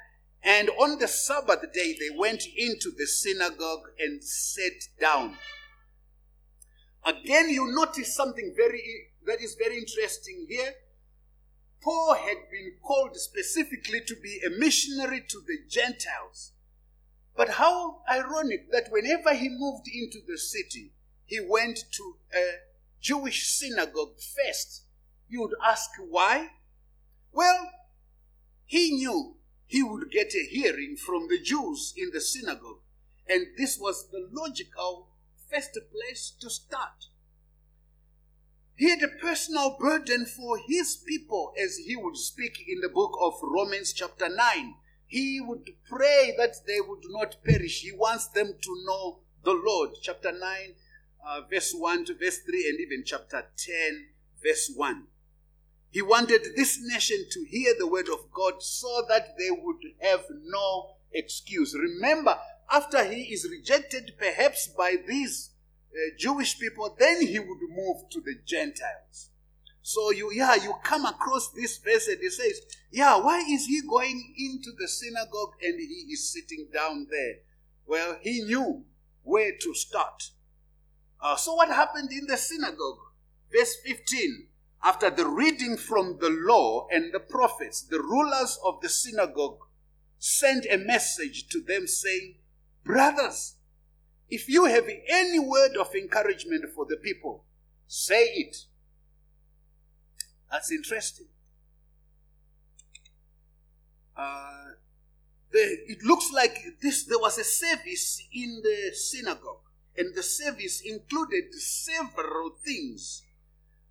And 0.42 0.70
on 0.70 0.98
the 0.98 1.08
Sabbath 1.08 1.72
day, 1.72 1.96
they 1.98 2.16
went 2.16 2.44
into 2.56 2.90
the 2.96 3.06
synagogue 3.06 3.88
and 3.98 4.22
sat 4.22 4.88
down. 5.00 5.36
Again, 7.04 7.50
you 7.50 7.72
notice 7.74 8.14
something 8.14 8.54
very 8.56 8.80
that 9.26 9.42
is 9.42 9.56
very 9.56 9.78
interesting 9.78 10.46
here. 10.48 10.74
Paul 11.82 12.14
had 12.14 12.50
been 12.50 12.72
called 12.82 13.16
specifically 13.16 14.00
to 14.06 14.16
be 14.16 14.40
a 14.46 14.50
missionary 14.50 15.22
to 15.28 15.40
the 15.46 15.58
Gentiles. 15.68 16.52
But 17.38 17.50
how 17.50 18.02
ironic 18.10 18.72
that 18.72 18.90
whenever 18.90 19.32
he 19.32 19.48
moved 19.48 19.86
into 19.86 20.18
the 20.26 20.36
city, 20.36 20.90
he 21.24 21.38
went 21.38 21.84
to 21.92 22.16
a 22.34 22.54
Jewish 23.00 23.46
synagogue 23.46 24.18
first. 24.18 24.82
You 25.28 25.42
would 25.42 25.54
ask 25.64 25.88
why? 26.00 26.48
Well, 27.30 27.70
he 28.66 28.90
knew 28.90 29.36
he 29.68 29.84
would 29.84 30.10
get 30.10 30.34
a 30.34 30.48
hearing 30.50 30.96
from 30.96 31.28
the 31.28 31.38
Jews 31.38 31.94
in 31.96 32.10
the 32.12 32.20
synagogue, 32.20 32.80
and 33.28 33.46
this 33.56 33.78
was 33.78 34.08
the 34.10 34.28
logical 34.32 35.06
first 35.48 35.78
place 35.92 36.32
to 36.40 36.50
start. 36.50 37.06
He 38.74 38.90
had 38.90 39.02
a 39.04 39.16
personal 39.22 39.76
burden 39.78 40.26
for 40.26 40.58
his 40.66 40.96
people, 40.96 41.52
as 41.56 41.76
he 41.76 41.94
would 41.94 42.16
speak 42.16 42.64
in 42.66 42.80
the 42.80 42.88
book 42.88 43.16
of 43.20 43.34
Romans, 43.44 43.92
chapter 43.92 44.28
9 44.28 44.74
he 45.08 45.40
would 45.40 45.70
pray 45.88 46.34
that 46.36 46.66
they 46.66 46.80
would 46.80 47.02
not 47.08 47.36
perish. 47.42 47.80
He 47.80 47.92
wants 47.92 48.28
them 48.28 48.54
to 48.60 48.84
know 48.86 49.20
the 49.42 49.54
Lord. 49.54 49.90
Chapter 50.02 50.30
9, 50.30 50.40
uh, 51.26 51.40
verse 51.50 51.72
1 51.74 52.04
to 52.04 52.14
verse 52.14 52.38
3, 52.40 52.68
and 52.68 52.80
even 52.80 53.02
chapter 53.04 53.46
10, 53.56 54.06
verse 54.42 54.70
1. 54.76 55.04
He 55.90 56.02
wanted 56.02 56.42
this 56.54 56.78
nation 56.82 57.24
to 57.30 57.46
hear 57.48 57.72
the 57.78 57.88
word 57.88 58.08
of 58.10 58.30
God 58.30 58.62
so 58.62 59.06
that 59.08 59.38
they 59.38 59.50
would 59.50 59.80
have 60.00 60.24
no 60.44 60.90
excuse. 61.12 61.74
Remember, 61.74 62.38
after 62.70 63.02
he 63.04 63.32
is 63.32 63.48
rejected 63.50 64.12
perhaps 64.18 64.68
by 64.68 64.96
these 65.06 65.50
uh, 65.90 66.14
Jewish 66.18 66.58
people, 66.58 66.94
then 66.98 67.26
he 67.26 67.38
would 67.38 67.60
move 67.70 68.10
to 68.10 68.20
the 68.20 68.34
Gentiles. 68.44 69.30
So 69.88 70.10
you, 70.10 70.30
yeah, 70.34 70.54
you 70.54 70.74
come 70.84 71.06
across 71.06 71.50
this 71.52 71.78
verse 71.78 72.08
and 72.08 72.18
it 72.20 72.32
says, 72.34 72.60
yeah, 72.92 73.16
why 73.16 73.38
is 73.38 73.64
he 73.64 73.80
going 73.88 74.34
into 74.36 74.70
the 74.78 74.86
synagogue 74.86 75.54
and 75.62 75.80
he 75.80 76.12
is 76.12 76.30
sitting 76.30 76.68
down 76.70 77.06
there? 77.10 77.36
Well, 77.86 78.18
he 78.20 78.42
knew 78.42 78.84
where 79.22 79.52
to 79.58 79.74
start. 79.74 80.24
Uh, 81.22 81.36
so 81.36 81.54
what 81.54 81.70
happened 81.70 82.10
in 82.12 82.26
the 82.26 82.36
synagogue? 82.36 82.98
Verse 83.50 83.76
15. 83.82 84.48
After 84.84 85.08
the 85.08 85.26
reading 85.26 85.78
from 85.78 86.18
the 86.20 86.36
law 86.38 86.86
and 86.90 87.10
the 87.10 87.20
prophets, 87.20 87.80
the 87.80 87.98
rulers 88.02 88.58
of 88.62 88.82
the 88.82 88.90
synagogue 88.90 89.60
sent 90.18 90.66
a 90.70 90.76
message 90.76 91.48
to 91.48 91.62
them 91.62 91.86
saying, 91.86 92.34
Brothers, 92.84 93.54
if 94.28 94.50
you 94.50 94.66
have 94.66 94.86
any 95.08 95.38
word 95.38 95.78
of 95.80 95.94
encouragement 95.94 96.66
for 96.74 96.84
the 96.84 96.96
people, 96.96 97.46
say 97.86 98.24
it. 98.34 98.54
That's 100.50 100.72
interesting. 100.72 101.26
Uh, 104.16 104.64
it 105.52 106.02
looks 106.04 106.30
like 106.32 106.58
this. 106.82 107.04
There 107.04 107.18
was 107.18 107.38
a 107.38 107.44
service 107.44 108.22
in 108.32 108.60
the 108.62 108.94
synagogue, 108.94 109.60
And 109.96 110.14
the 110.14 110.22
service 110.22 110.80
included 110.80 111.54
several 111.54 112.50
things. 112.64 113.22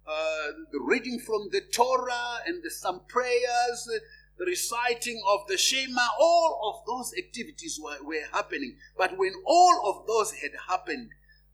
Uh, 0.07 0.51
the 0.71 0.79
reading 0.79 1.19
from 1.19 1.49
the 1.51 1.61
Torah 1.61 2.39
and 2.45 2.63
the, 2.63 2.69
some 2.69 3.01
prayers, 3.07 3.89
the 4.37 4.45
reciting 4.45 5.21
of 5.27 5.47
the 5.47 5.57
Shema, 5.57 6.07
all 6.19 6.73
of 6.73 6.85
those 6.85 7.13
activities 7.17 7.79
were, 7.81 7.97
were 8.03 8.23
happening. 8.31 8.77
But 8.97 9.17
when 9.17 9.33
all 9.45 9.81
of 9.85 10.07
those 10.07 10.31
had 10.33 10.51
happened, 10.69 11.09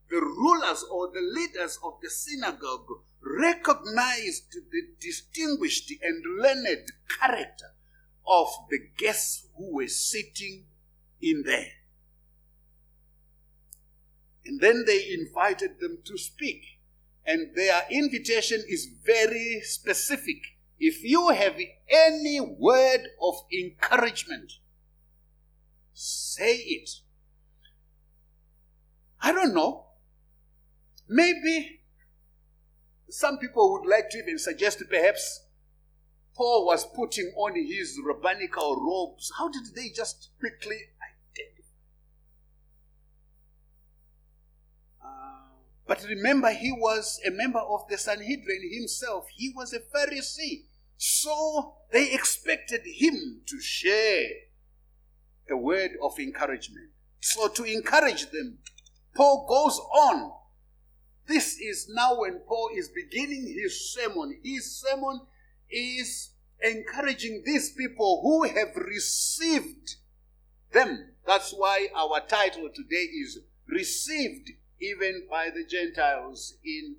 the 0.09 0.21
rulers 0.21 0.83
or 0.91 1.09
the 1.11 1.21
leaders 1.21 1.79
of 1.83 1.93
the 2.01 2.09
synagogue 2.09 2.87
recognized 3.21 4.53
the 4.53 4.81
distinguished 4.99 5.91
and 6.01 6.23
learned 6.39 6.91
character 7.19 7.73
of 8.27 8.47
the 8.69 8.79
guests 8.97 9.47
who 9.57 9.75
were 9.75 9.87
sitting 9.87 10.65
in 11.21 11.43
there. 11.45 11.71
And 14.45 14.59
then 14.59 14.83
they 14.85 15.09
invited 15.11 15.79
them 15.79 15.99
to 16.05 16.17
speak. 16.17 16.63
And 17.25 17.55
their 17.55 17.83
invitation 17.89 18.61
is 18.67 18.89
very 19.05 19.61
specific. 19.63 20.41
If 20.79 21.03
you 21.03 21.29
have 21.29 21.57
any 21.89 22.41
word 22.41 23.07
of 23.21 23.35
encouragement, 23.53 24.51
say 25.93 26.55
it. 26.57 26.89
I 29.21 29.31
don't 29.31 29.53
know. 29.53 29.85
Maybe 31.07 31.81
some 33.09 33.37
people 33.37 33.71
would 33.73 33.89
like 33.89 34.09
to 34.09 34.17
even 34.17 34.39
suggest 34.39 34.81
perhaps 34.89 35.45
Paul 36.35 36.65
was 36.65 36.85
putting 36.85 37.31
on 37.37 37.55
his 37.55 37.99
rabbinical 38.03 38.75
robes. 38.75 39.31
How 39.37 39.49
did 39.49 39.75
they 39.75 39.89
just 39.89 40.29
quickly 40.39 40.77
identify? 40.77 41.77
Uh, 45.03 45.59
but 45.85 46.03
remember, 46.09 46.49
he 46.51 46.71
was 46.71 47.19
a 47.25 47.29
member 47.29 47.59
of 47.59 47.87
the 47.87 47.97
Sanhedrin 47.97 48.71
himself. 48.73 49.27
He 49.35 49.53
was 49.55 49.73
a 49.73 49.79
Pharisee. 49.79 50.63
So 50.97 51.75
they 51.91 52.13
expected 52.13 52.81
him 52.85 53.41
to 53.45 53.59
share 53.59 54.25
a 55.51 55.57
word 55.57 55.91
of 56.01 56.17
encouragement. 56.17 56.89
So 57.19 57.47
to 57.47 57.63
encourage 57.63 58.31
them, 58.31 58.57
Paul 59.15 59.45
goes 59.47 59.77
on. 59.77 60.31
This 61.27 61.57
is 61.59 61.87
now 61.89 62.19
when 62.19 62.39
Paul 62.39 62.69
is 62.75 62.89
beginning 62.89 63.47
his 63.47 63.93
sermon. 63.93 64.39
His 64.43 64.81
sermon 64.81 65.21
is 65.69 66.31
encouraging 66.61 67.43
these 67.45 67.71
people 67.71 68.21
who 68.21 68.43
have 68.43 68.75
received 68.75 69.95
them. 70.71 71.11
That's 71.25 71.51
why 71.51 71.87
our 71.95 72.19
title 72.21 72.69
today 72.73 73.05
is 73.05 73.39
Received 73.65 74.51
even 74.81 75.25
by 75.29 75.49
the 75.49 75.63
Gentiles 75.63 76.55
in 76.65 76.97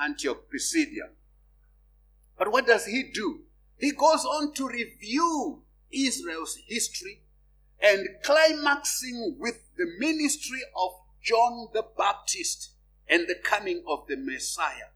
Antioch 0.00 0.50
Pisidia. 0.50 1.10
But 2.38 2.50
what 2.50 2.66
does 2.66 2.86
he 2.86 3.02
do? 3.02 3.42
He 3.78 3.92
goes 3.92 4.24
on 4.24 4.54
to 4.54 4.68
review 4.68 5.62
Israel's 5.92 6.58
history 6.66 7.20
and 7.80 8.08
climaxing 8.22 9.36
with 9.38 9.60
the 9.76 9.86
ministry 9.98 10.60
of 10.74 10.92
John 11.22 11.68
the 11.74 11.84
Baptist 11.96 12.71
and 13.12 13.28
the 13.28 13.34
coming 13.34 13.84
of 13.86 14.06
the 14.08 14.16
Messiah. 14.16 14.88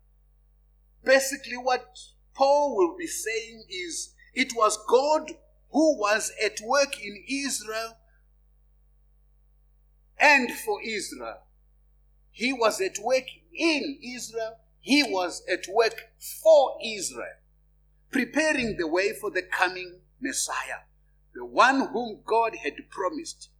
Basically, 1.05 1.59
what 1.59 1.98
Paul 2.35 2.74
will 2.74 2.96
be 2.96 3.07
saying 3.07 3.64
is 3.68 4.14
it 4.33 4.55
was 4.57 4.79
God 4.88 5.33
who 5.70 5.98
was 5.98 6.33
at 6.42 6.59
work 6.64 6.98
in 6.98 7.22
Israel 7.29 7.98
and 10.18 10.50
for 10.50 10.81
Israel. 10.83 11.42
He 12.31 12.55
was 12.55 12.81
at 12.81 12.98
work 12.98 13.24
in 13.55 13.98
Israel, 14.02 14.61
he 14.81 15.02
was 15.02 15.42
at 15.52 15.66
work 15.70 16.09
for 16.42 16.79
Israel, 16.83 17.37
preparing 18.11 18.79
the 18.79 18.87
way 18.87 19.12
for 19.12 19.31
the 19.31 19.42
coming 19.42 20.00
Messiah, 20.20 20.85
the 21.35 21.44
one 21.44 21.88
whom 21.92 22.20
God 22.24 22.57
had 22.62 22.88
promised. 22.88 23.50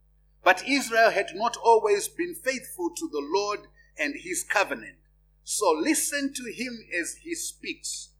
But 0.42 0.66
Israel 0.66 1.11
had 1.11 1.33
not 1.35 1.59
always 1.59 2.09
been 2.09 2.35
faithful 2.35 2.90
to 2.97 3.09
the 3.11 3.23
Lord 3.23 3.61
and 3.99 4.15
his 4.17 4.45
covenant. 4.45 4.97
So 5.45 5.71
listen 5.71 6.33
to 6.35 6.53
him 6.53 6.85
as 6.99 7.17
he 7.23 7.35
speaks. 7.35 8.11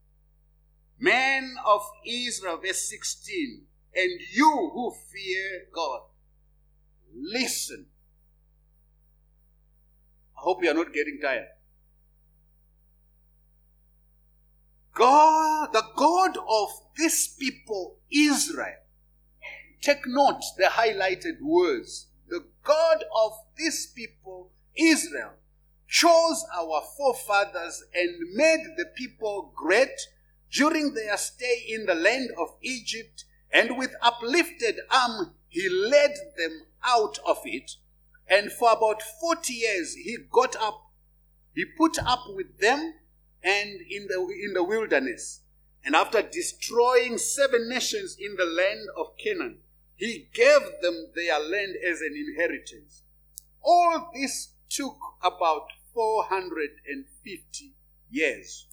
Men 0.99 1.57
of 1.67 1.83
Israel, 2.07 2.59
verse 2.65 2.89
16, 2.89 3.63
and 3.95 4.21
you 4.33 4.71
who 4.73 4.93
fear 5.13 5.67
God, 5.75 6.01
listen. 7.15 7.87
I 10.37 10.41
hope 10.41 10.63
you 10.63 10.71
are 10.71 10.75
not 10.75 10.93
getting 10.93 11.19
tired. 11.21 11.49
God, 14.95 15.73
the 15.73 15.85
God 15.95 16.39
of 16.49 16.69
this 16.97 17.29
people, 17.29 17.99
Israel, 18.11 18.77
take 19.83 20.07
note 20.07 20.43
the 20.57 20.65
highlighted 20.65 21.41
words. 21.43 22.07
The 22.29 22.45
God 22.63 23.05
of 23.25 23.33
this 23.59 23.87
people, 23.87 24.51
Israel, 24.75 25.33
chose 25.89 26.45
our 26.55 26.83
forefathers 26.97 27.85
and 27.95 28.35
made 28.35 28.65
the 28.77 28.87
people 28.97 29.53
great 29.55 30.01
during 30.51 30.95
their 30.95 31.17
stay 31.17 31.65
in 31.69 31.87
the 31.87 31.95
land 31.95 32.31
of 32.39 32.57
Egypt, 32.63 33.25
and 33.53 33.77
with 33.77 33.95
uplifted 34.03 34.81
arm 34.91 35.35
he 35.49 35.69
led 35.69 36.15
them 36.37 36.63
out 36.85 37.19
of 37.27 37.39
it. 37.45 37.73
And 38.29 38.51
for 38.51 38.73
about 38.73 39.03
40 39.03 39.53
years 39.53 39.95
he 39.95 40.19
got 40.31 40.57
up, 40.57 40.91
he 41.55 41.65
put 41.65 41.99
up 41.99 42.25
with 42.35 42.59
them 42.61 42.95
and 43.43 43.81
in 43.89 44.09
the, 44.09 44.21
in 44.45 44.53
the 44.53 44.65
wilderness. 44.65 45.41
And 45.85 45.95
after 45.95 46.21
destroying 46.21 47.17
seven 47.17 47.69
nations 47.69 48.17
in 48.19 48.35
the 48.37 48.45
land 48.45 48.89
of 48.99 49.17
Canaan, 49.17 49.59
he 49.95 50.29
gave 50.35 50.61
them 50.83 51.09
their 51.15 51.39
land 51.39 51.77
as 51.77 52.01
an 52.01 52.15
inheritance. 52.15 53.03
All 53.63 54.11
this 54.13 54.49
took 54.69 54.97
about 55.23 55.69
450 55.95 57.73
years. 58.11 58.67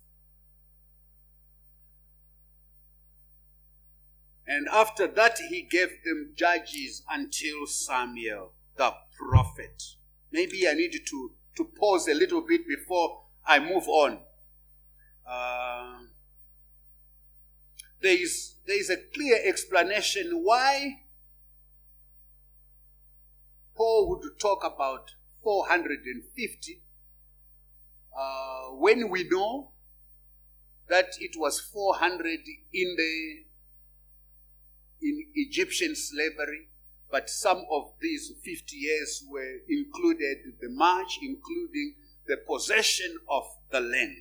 And 4.46 4.68
after 4.68 5.08
that, 5.08 5.40
he 5.50 5.62
gave 5.62 6.04
them 6.04 6.34
judges 6.36 7.04
until 7.10 7.66
Samuel, 7.66 8.52
the 8.76 8.94
prophet. 9.18 9.84
Maybe 10.32 10.68
I 10.68 10.74
need 10.74 10.94
to, 11.06 11.32
to 11.56 11.64
pause 11.64 12.08
a 12.08 12.14
little 12.14 12.42
bit 12.42 12.68
before 12.68 13.22
I 13.46 13.60
move 13.60 13.88
on. 13.88 14.20
Uh, 15.26 16.00
there, 18.02 18.18
is, 18.18 18.56
there 18.68 18.80
is 18.80 18.90
a 18.90 18.98
clear 18.98 19.40
explanation 19.46 20.42
why 20.44 21.04
Paul 23.76 24.10
would 24.10 24.40
talk 24.40 24.64
about 24.64 25.14
450 25.44 26.82
uh, 28.18 28.76
when 28.76 29.10
we 29.10 29.28
know 29.30 29.72
that 30.90 31.10
it 31.20 31.36
was 31.38 31.60
400 31.60 32.40
in 32.74 32.96
the 32.98 33.44
in 35.02 35.26
Egyptian 35.36 35.96
slavery, 35.96 36.70
but 37.12 37.30
some 37.30 37.66
of 37.72 37.94
these 38.00 38.32
50 38.44 38.76
years 38.76 39.24
were 39.30 39.58
included 39.68 40.38
the 40.62 40.70
march, 40.70 41.20
including 41.22 41.96
the 42.26 42.38
possession 42.48 43.18
of 43.30 43.44
the 43.70 43.82
land. 43.82 44.16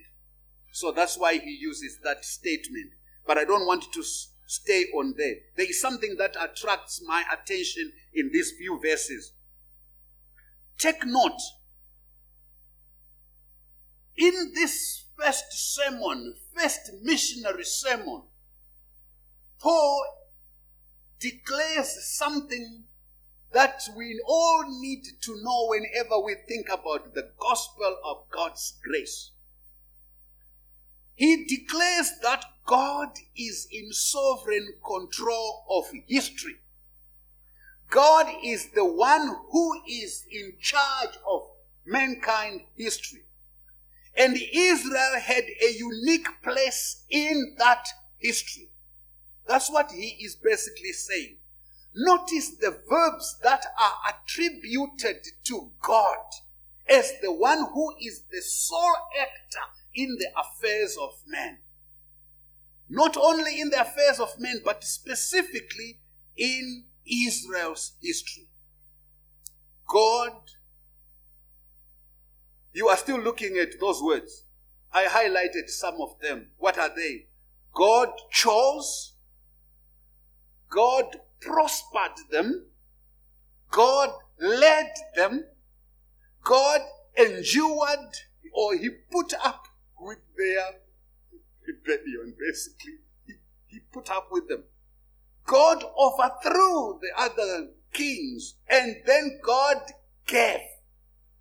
So 0.73 0.91
that's 0.91 1.17
why 1.17 1.39
he 1.39 1.51
uses 1.51 1.99
that 2.03 2.25
statement. 2.25 2.93
But 3.27 3.39
I 3.39 3.45
don't 3.45 3.67
want 3.67 3.93
to 3.93 4.03
stay 4.03 4.87
on 4.95 5.15
there. 5.17 5.37
There 5.57 5.69
is 5.69 5.81
something 5.81 6.17
that 6.19 6.37
attracts 6.41 7.01
my 7.07 7.25
attention 7.33 7.93
in 8.13 8.31
these 8.33 8.53
few 8.59 8.81
verses. 8.81 9.33
Take 10.83 11.07
note. 11.07 11.41
In 14.17 14.53
this 14.53 15.05
first 15.17 15.45
sermon, 15.53 16.35
first 16.59 16.91
missionary 17.05 17.63
sermon, 17.63 18.23
Paul 19.61 20.05
declares 21.21 22.05
something 22.05 22.83
that 23.53 23.81
we 23.97 24.21
all 24.27 24.65
need 24.81 25.05
to 25.21 25.41
know 25.45 25.69
whenever 25.69 26.19
we 26.19 26.35
think 26.49 26.67
about 26.69 27.15
the 27.15 27.31
gospel 27.39 27.99
of 28.05 28.29
God's 28.29 28.75
grace. 28.83 29.31
He 31.15 31.45
declares 31.45 32.11
that 32.23 32.45
God 32.67 33.11
is 33.37 33.69
in 33.71 33.93
sovereign 33.93 34.75
control 34.85 35.65
of 35.71 35.85
history. 36.09 36.57
God 37.93 38.27
is 38.43 38.71
the 38.71 38.87
one 38.87 39.37
who 39.51 39.83
is 39.87 40.25
in 40.31 40.55
charge 40.59 41.15
of 41.31 41.43
mankind 41.85 42.63
history. 42.75 43.25
And 44.17 44.35
Israel 44.35 45.21
had 45.21 45.45
a 45.63 45.73
unique 45.77 46.29
place 46.43 47.05
in 47.11 47.55
that 47.59 47.87
history. 48.19 48.71
That's 49.47 49.71
what 49.71 49.91
he 49.93 50.25
is 50.25 50.37
basically 50.37 50.93
saying. 50.93 51.37
Notice 51.95 52.57
the 52.57 52.81
verbs 52.89 53.39
that 53.43 53.67
are 53.79 54.15
attributed 54.15 55.27
to 55.45 55.71
God 55.83 56.17
as 56.89 57.13
the 57.21 57.33
one 57.33 57.67
who 57.75 57.95
is 58.01 58.23
the 58.33 58.41
sole 58.41 58.97
actor 59.21 59.67
in 59.95 60.17
the 60.19 60.29
affairs 60.35 60.97
of 60.99 61.13
men. 61.27 61.59
Not 62.89 63.19
only 63.19 63.61
in 63.61 63.69
the 63.69 63.83
affairs 63.83 64.19
of 64.19 64.41
men, 64.41 64.63
but 64.65 64.83
specifically 64.83 66.01
in 66.39 66.85
Israel's 67.07 67.93
history. 68.01 68.49
God, 69.87 70.33
you 72.73 72.89
are 72.89 72.97
still 72.97 73.21
looking 73.21 73.59
at 73.59 73.79
those 73.81 74.03
words. 74.03 74.45
I 74.93 75.05
highlighted 75.05 75.69
some 75.69 76.01
of 76.01 76.19
them. 76.21 76.51
What 76.59 76.79
are 76.79 76.95
they? 76.95 77.27
God 77.75 78.09
chose, 78.31 79.15
God 80.69 81.17
prospered 81.41 82.19
them, 82.31 82.67
God 83.71 84.11
led 84.39 84.93
them, 85.17 85.45
God 86.43 86.81
endured 87.17 88.15
or 88.53 88.77
He 88.77 88.91
put 89.11 89.33
up 89.43 89.67
with 89.99 90.19
their 90.37 90.65
rebellion, 91.67 92.35
basically. 92.39 92.99
He, 93.27 93.35
he 93.67 93.81
put 93.93 94.11
up 94.11 94.29
with 94.31 94.49
them. 94.49 94.65
God 95.53 95.85
overthrew 95.99 96.99
the 97.03 97.11
other 97.15 97.69
kings 97.93 98.55
and 98.71 98.97
then 99.05 99.39
God 99.45 99.83
gave. 100.27 100.61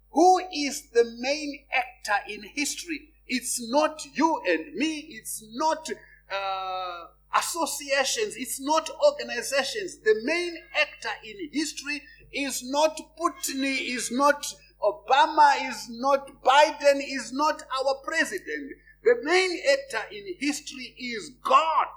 Who 0.10 0.42
is 0.54 0.90
the 0.94 1.06
main 1.18 1.64
actor 1.74 2.18
in 2.28 2.44
history? 2.44 3.14
It's 3.26 3.66
not 3.72 4.04
you 4.14 4.42
and 4.46 4.76
me, 4.76 5.08
it's 5.12 5.42
not 5.54 5.90
uh, 6.30 7.06
associations, 7.40 8.36
it's 8.36 8.60
not 8.60 8.90
organizations. 9.02 10.00
The 10.00 10.20
main 10.26 10.58
actor 10.78 11.16
in 11.24 11.50
history 11.54 12.02
is 12.34 12.70
not 12.70 13.00
Putin, 13.18 13.64
is 13.64 14.12
not 14.12 14.46
Obama, 14.84 15.70
is 15.70 15.88
not 15.90 16.44
Biden, 16.44 17.00
is 17.02 17.32
not 17.32 17.64
our 17.80 17.96
president. 18.04 18.74
The 19.06 19.16
main 19.24 19.58
actor 19.72 20.14
in 20.14 20.36
history 20.38 20.96
is 21.00 21.32
God. 21.46 21.88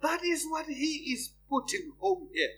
That 0.00 0.24
is 0.24 0.46
what 0.48 0.66
he 0.66 1.12
is 1.12 1.30
putting 1.48 1.92
home 1.98 2.28
here. 2.32 2.50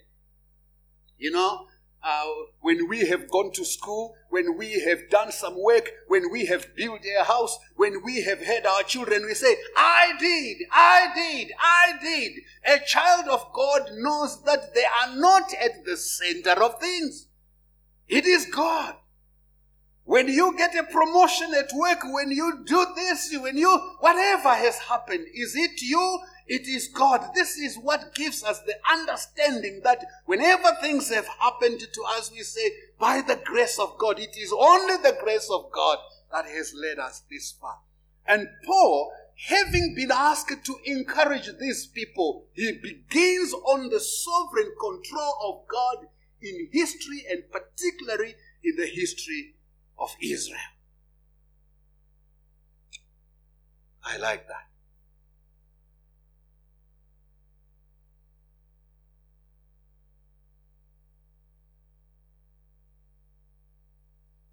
You 1.17 1.31
know, 1.31 1.67
uh, 2.03 2.25
when 2.61 2.87
we 2.87 3.01
have 3.07 3.29
gone 3.29 3.51
to 3.51 3.63
school, 3.63 4.15
when 4.29 4.57
we 4.57 4.79
have 4.81 5.09
done 5.09 5.31
some 5.31 5.61
work, 5.61 5.89
when 6.07 6.31
we 6.31 6.45
have 6.47 6.75
built 6.75 7.01
a 7.05 7.23
house, 7.23 7.57
when 7.75 8.03
we 8.03 8.23
have 8.23 8.41
had 8.41 8.65
our 8.65 8.83
children, 8.83 9.25
we 9.25 9.33
say, 9.33 9.55
I 9.77 10.13
did, 10.19 10.57
I 10.71 11.11
did, 11.13 11.51
I 11.59 11.93
did. 12.01 12.31
A 12.65 12.85
child 12.85 13.27
of 13.27 13.51
God 13.53 13.91
knows 13.93 14.43
that 14.43 14.73
they 14.73 14.83
are 14.83 15.15
not 15.15 15.53
at 15.53 15.85
the 15.85 15.97
center 15.97 16.63
of 16.63 16.79
things. 16.79 17.27
It 18.07 18.25
is 18.25 18.45
God. 18.47 18.95
When 20.05 20.27
you 20.27 20.57
get 20.57 20.75
a 20.75 20.83
promotion 20.83 21.53
at 21.53 21.71
work, 21.73 21.99
when 22.03 22.31
you 22.31 22.63
do 22.65 22.85
this, 22.95 23.33
when 23.39 23.57
you, 23.57 23.69
whatever 23.99 24.49
has 24.49 24.77
happened, 24.79 25.25
is 25.33 25.55
it 25.55 25.81
you? 25.81 26.19
It 26.47 26.67
is 26.67 26.87
God. 26.87 27.29
This 27.35 27.57
is 27.57 27.77
what 27.77 28.15
gives 28.15 28.43
us 28.43 28.59
the 28.61 28.75
understanding 28.91 29.81
that 29.83 30.03
whenever 30.25 30.75
things 30.81 31.09
have 31.09 31.27
happened 31.39 31.79
to 31.79 32.03
us, 32.17 32.31
we 32.31 32.41
say, 32.41 32.71
by 32.99 33.21
the 33.21 33.39
grace 33.45 33.79
of 33.79 33.97
God, 33.97 34.19
it 34.19 34.35
is 34.35 34.51
only 34.51 34.97
the 34.97 35.17
grace 35.23 35.49
of 35.51 35.71
God 35.71 35.97
that 36.31 36.45
has 36.45 36.73
led 36.75 36.99
us 36.99 37.23
this 37.29 37.51
far. 37.51 37.77
And 38.27 38.47
Paul, 38.65 39.13
having 39.47 39.93
been 39.95 40.11
asked 40.11 40.65
to 40.65 40.75
encourage 40.85 41.49
these 41.59 41.87
people, 41.87 42.47
he 42.53 42.71
begins 42.73 43.53
on 43.53 43.89
the 43.89 43.99
sovereign 43.99 44.73
control 44.79 45.33
of 45.43 45.67
God 45.67 46.07
in 46.41 46.69
history 46.71 47.23
and 47.29 47.43
particularly 47.51 48.35
in 48.63 48.75
the 48.75 48.87
history 48.87 49.55
of 50.01 50.15
Israel. 50.21 50.57
I 54.03 54.17
like 54.17 54.47
that. 54.47 54.67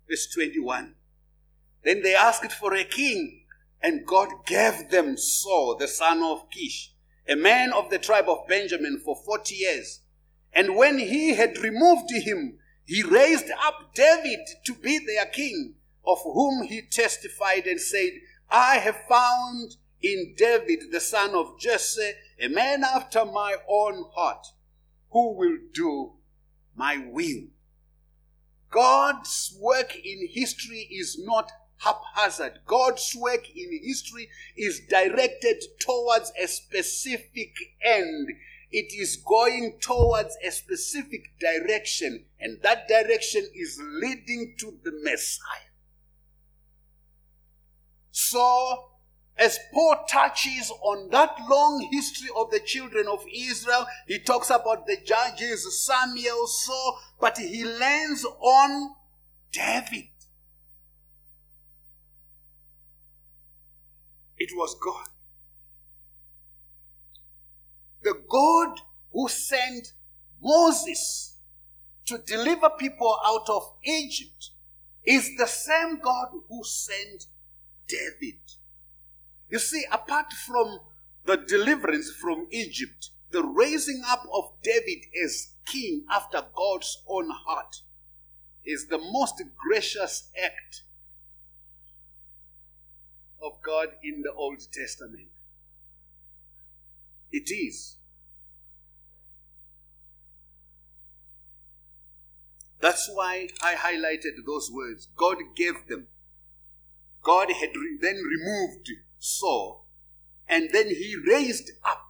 Verse 0.09 0.27
21. 0.33 0.95
Then 1.85 2.03
they 2.03 2.15
asked 2.15 2.53
for 2.53 2.75
a 2.75 2.85
king, 2.85 3.45
and 3.83 4.07
God 4.07 4.29
gave 4.47 4.91
them 4.91 5.17
Saul, 5.17 5.77
the 5.77 5.89
son 5.89 6.23
of 6.23 6.51
Kish, 6.51 6.93
a 7.29 7.37
man 7.37 7.73
of 7.73 7.91
the 7.91 7.99
tribe 7.99 8.29
of 8.29 8.47
Benjamin, 8.49 9.01
for 9.05 9.17
40 9.17 9.55
years. 9.55 10.01
And 10.53 10.77
when 10.77 10.99
he 10.99 11.35
had 11.35 11.59
removed 11.59 12.11
him, 12.11 12.58
he 12.89 13.03
raised 13.03 13.51
up 13.67 13.95
David 13.95 14.41
to 14.65 14.73
be 14.73 14.99
their 14.99 15.27
king, 15.27 15.75
of 16.07 16.21
whom 16.23 16.63
he 16.63 16.81
testified 16.81 17.67
and 17.67 17.79
said, 17.79 18.13
I 18.49 18.77
have 18.77 18.97
found 19.07 19.77
in 20.01 20.33
David, 20.39 20.91
the 20.91 20.99
son 20.99 21.35
of 21.35 21.61
Jesse, 21.61 22.13
a 22.41 22.49
man 22.49 22.83
after 22.83 23.27
my 23.27 23.57
own 23.69 24.07
heart, 24.15 24.47
who 25.11 25.35
will 25.35 25.59
do 25.75 26.15
my 26.75 26.97
will. 26.97 27.49
God's 28.71 29.55
work 29.61 29.95
in 29.95 30.27
history 30.33 30.89
is 30.91 31.19
not 31.23 31.53
haphazard. 31.77 32.61
God's 32.65 33.15
work 33.15 33.55
in 33.55 33.81
history 33.83 34.31
is 34.57 34.81
directed 34.89 35.63
towards 35.79 36.33
a 36.43 36.49
specific 36.49 37.55
end. 37.83 38.31
It 38.71 38.93
is 38.93 39.17
going 39.17 39.79
towards 39.81 40.37
a 40.47 40.51
specific 40.51 41.39
direction, 41.41 42.27
and 42.39 42.61
that 42.63 42.87
direction 42.87 43.49
is 43.55 43.81
leading 43.81 44.55
to 44.59 44.79
the 44.85 44.93
Messiah. 45.03 45.69
So, 48.11 48.91
as 49.39 49.59
Paul 49.73 50.05
touches 50.09 50.71
on 50.83 51.09
that 51.11 51.37
long 51.49 51.89
history 51.93 52.29
of 52.37 52.51
the 52.51 52.61
children 52.61 53.07
of 53.07 53.25
Israel, 53.33 53.87
he 54.07 54.19
talks 54.19 54.51
about 54.51 54.87
the 54.87 54.99
judges, 55.05 55.87
Samuel, 55.87 56.47
Saul, 56.47 56.99
but 57.21 57.39
he 57.39 57.65
lands 57.65 58.25
on 58.25 58.95
David. 59.53 60.09
It 64.37 64.51
was 64.55 64.77
God. 64.83 65.09
The 68.03 68.21
God 68.29 68.81
who 69.13 69.29
sent 69.29 69.93
Moses 70.41 71.37
to 72.07 72.19
deliver 72.19 72.71
people 72.71 73.19
out 73.25 73.49
of 73.49 73.75
Egypt 73.85 74.51
is 75.05 75.31
the 75.37 75.47
same 75.47 75.99
God 76.01 76.29
who 76.49 76.63
sent 76.65 77.27
David. 77.87 78.39
You 79.51 79.59
see, 79.59 79.85
apart 79.91 80.33
from 80.47 80.81
the 81.25 81.37
deliverance 81.37 82.11
from 82.11 82.47
Egypt, 82.51 83.11
the 83.31 83.43
raising 83.43 84.03
up 84.07 84.25
of 84.33 84.53
David 84.63 85.05
as 85.25 85.49
king 85.67 86.05
after 86.11 86.43
God's 86.55 87.03
own 87.07 87.31
heart 87.31 87.83
is 88.65 88.87
the 88.89 88.99
most 88.99 89.43
gracious 89.57 90.31
act 90.43 90.83
of 93.43 93.61
God 93.63 93.89
in 94.03 94.23
the 94.23 94.33
Old 94.33 94.61
Testament. 94.73 95.29
It 97.31 97.51
is. 97.51 97.97
That's 102.81 103.11
why 103.13 103.49
I 103.63 103.75
highlighted 103.75 104.47
those 104.47 104.71
words. 104.73 105.09
God 105.17 105.39
gave 105.57 105.89
them. 105.89 106.07
God 107.23 107.49
had 107.51 107.71
re- 107.77 107.99
then 108.01 108.17
removed 108.17 108.89
Saul, 109.19 109.85
and 110.49 110.71
then 110.73 110.89
he 110.89 111.17
raised 111.27 111.73
up 111.85 112.07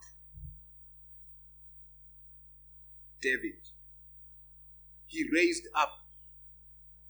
David. 3.21 3.55
He 5.07 5.25
raised 5.33 5.63
up 5.75 5.89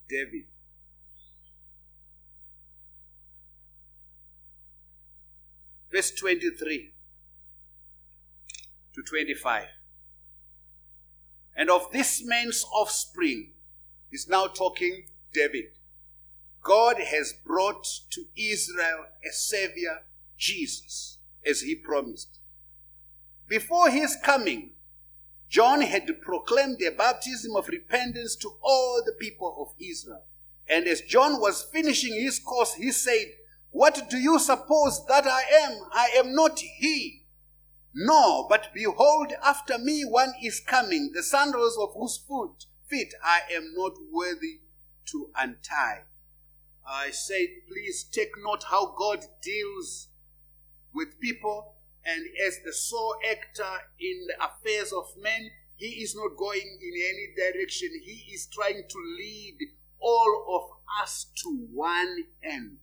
David. 0.08 0.46
Verse 5.92 6.12
23 6.12 6.94
to 9.00 9.10
25. 9.10 9.66
And 11.56 11.70
of 11.70 11.92
this 11.92 12.24
man's 12.26 12.66
offspring 12.74 13.52
is 14.12 14.28
now 14.28 14.48
talking 14.48 15.06
David. 15.34 15.66
God 16.62 16.98
has 17.00 17.34
brought 17.46 17.86
to 18.12 18.26
Israel 18.36 19.06
a 19.28 19.32
Savior, 19.32 20.00
Jesus, 20.38 21.18
as 21.46 21.62
he 21.62 21.76
promised. 21.76 22.40
Before 23.48 23.90
his 23.90 24.18
coming, 24.24 24.72
John 25.50 25.82
had 25.82 26.22
proclaimed 26.22 26.82
a 26.82 26.92
baptism 26.92 27.56
of 27.56 27.70
repentance 27.70 28.36
to 28.38 28.52
all 28.62 29.02
the 29.04 29.14
people 29.14 29.56
of 29.60 29.74
Israel. 29.84 30.26
And 30.68 30.88
as 30.88 31.02
John 31.02 31.40
was 31.42 31.64
finishing 31.64 32.14
his 32.14 32.40
course, 32.40 32.76
he 32.76 32.92
said, 32.92 33.26
What 33.72 34.10
do 34.10 34.18
you 34.18 34.38
suppose 34.38 35.06
that 35.08 35.26
I 35.26 35.42
am? 35.64 35.80
I 35.92 36.10
am 36.18 36.36
not 36.36 36.60
he. 36.60 37.19
No, 37.94 38.46
but 38.48 38.70
behold, 38.74 39.34
after 39.44 39.78
me 39.78 40.04
one 40.04 40.34
is 40.44 40.60
coming, 40.60 41.12
the 41.14 41.24
sandals 41.24 41.78
of 41.78 41.94
whose 41.96 42.18
foot, 42.18 42.66
feet 42.88 43.14
I 43.24 43.42
am 43.52 43.74
not 43.76 43.94
worthy 44.12 44.62
to 45.12 45.32
untie. 45.36 46.04
I 46.88 47.12
said, 47.12 47.48
please 47.68 48.04
take 48.04 48.32
note 48.44 48.66
how 48.70 48.96
God 48.98 49.26
deals 49.42 50.08
with 50.94 51.20
people, 51.20 51.76
and 52.06 52.26
as 52.48 52.60
the 52.64 52.74
sole 52.74 53.16
actor 53.30 53.84
in 54.00 54.28
the 54.28 54.44
affairs 54.44 54.92
of 54.94 55.06
men, 55.22 55.52
he 55.76 56.04
is 56.04 56.16
not 56.16 56.38
going 56.38 56.80
in 56.82 56.94
any 56.94 57.34
direction. 57.36 57.90
He 58.04 58.34
is 58.34 58.48
trying 58.48 58.84
to 58.88 59.16
lead 59.18 59.58
all 60.00 60.46
of 60.50 61.04
us 61.04 61.28
to 61.44 61.68
one 61.72 62.26
end. 62.44 62.78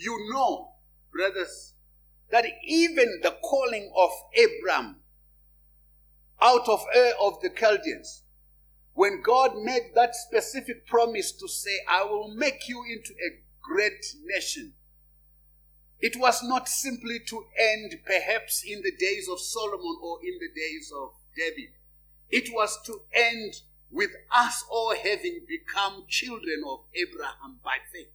You 0.00 0.30
know, 0.32 0.74
brothers, 1.12 1.74
that 2.30 2.44
even 2.64 3.18
the 3.24 3.36
calling 3.42 3.90
of 3.96 4.10
Abram 4.38 5.00
out 6.40 6.68
of 6.68 6.84
Ur 6.96 7.12
of 7.20 7.40
the 7.42 7.50
Chaldeans, 7.50 8.22
when 8.94 9.22
God 9.22 9.56
made 9.56 9.90
that 9.96 10.14
specific 10.14 10.86
promise 10.86 11.32
to 11.32 11.48
say, 11.48 11.80
I 11.88 12.04
will 12.04 12.32
make 12.32 12.68
you 12.68 12.84
into 12.88 13.12
a 13.14 13.42
great 13.60 14.14
nation, 14.24 14.74
it 15.98 16.16
was 16.16 16.44
not 16.44 16.68
simply 16.68 17.18
to 17.26 17.46
end 17.58 17.98
perhaps 18.06 18.62
in 18.64 18.82
the 18.82 18.92
days 18.96 19.28
of 19.28 19.40
Solomon 19.40 19.98
or 20.00 20.20
in 20.22 20.38
the 20.38 20.48
days 20.54 20.92
of 20.96 21.10
David. 21.36 21.70
It 22.30 22.54
was 22.54 22.78
to 22.86 23.00
end 23.12 23.62
with 23.90 24.10
us 24.32 24.64
all 24.70 24.94
having 24.94 25.40
become 25.48 26.04
children 26.06 26.62
of 26.68 26.84
Abraham 26.94 27.58
by 27.64 27.78
faith. 27.92 28.12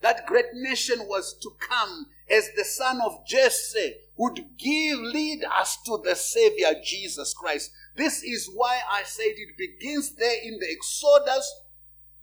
That 0.00 0.26
great 0.26 0.54
nation 0.54 1.00
was 1.08 1.36
to 1.42 1.50
come 1.58 2.06
as 2.30 2.50
the 2.56 2.64
son 2.64 3.00
of 3.00 3.26
Jesse 3.26 3.94
would 4.16 4.44
give, 4.58 4.98
lead 4.98 5.44
us 5.44 5.78
to 5.86 6.00
the 6.04 6.14
Savior 6.14 6.74
Jesus 6.84 7.34
Christ. 7.34 7.72
This 7.96 8.22
is 8.22 8.50
why 8.52 8.80
I 8.90 9.02
said 9.04 9.32
it 9.36 9.56
begins 9.56 10.14
there 10.14 10.42
in 10.42 10.58
the 10.58 10.70
Exodus 10.70 11.62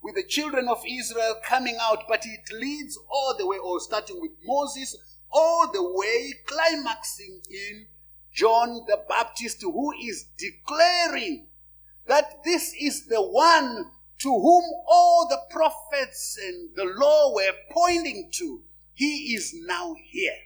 with 0.01 0.15
the 0.15 0.23
children 0.23 0.67
of 0.67 0.83
Israel 0.87 1.35
coming 1.43 1.77
out, 1.81 2.03
but 2.07 2.25
it 2.25 2.53
leads 2.53 2.97
all 3.09 3.35
the 3.37 3.47
way, 3.47 3.57
or 3.57 3.79
starting 3.79 4.21
with 4.21 4.31
Moses, 4.45 4.95
all 5.31 5.71
the 5.71 5.83
way, 5.83 6.31
climaxing 6.45 7.41
in 7.49 7.87
John 8.31 8.85
the 8.87 9.01
Baptist, 9.09 9.61
who 9.61 9.91
is 9.93 10.27
declaring 10.37 11.47
that 12.07 12.43
this 12.43 12.73
is 12.79 13.07
the 13.07 13.21
one 13.21 13.85
to 14.19 14.29
whom 14.29 14.63
all 14.87 15.27
the 15.29 15.41
prophets 15.49 16.37
and 16.41 16.75
the 16.75 16.85
law 16.85 17.33
were 17.33 17.53
pointing 17.71 18.29
to. 18.33 18.61
He 18.93 19.35
is 19.35 19.53
now 19.53 19.95
here. 20.03 20.37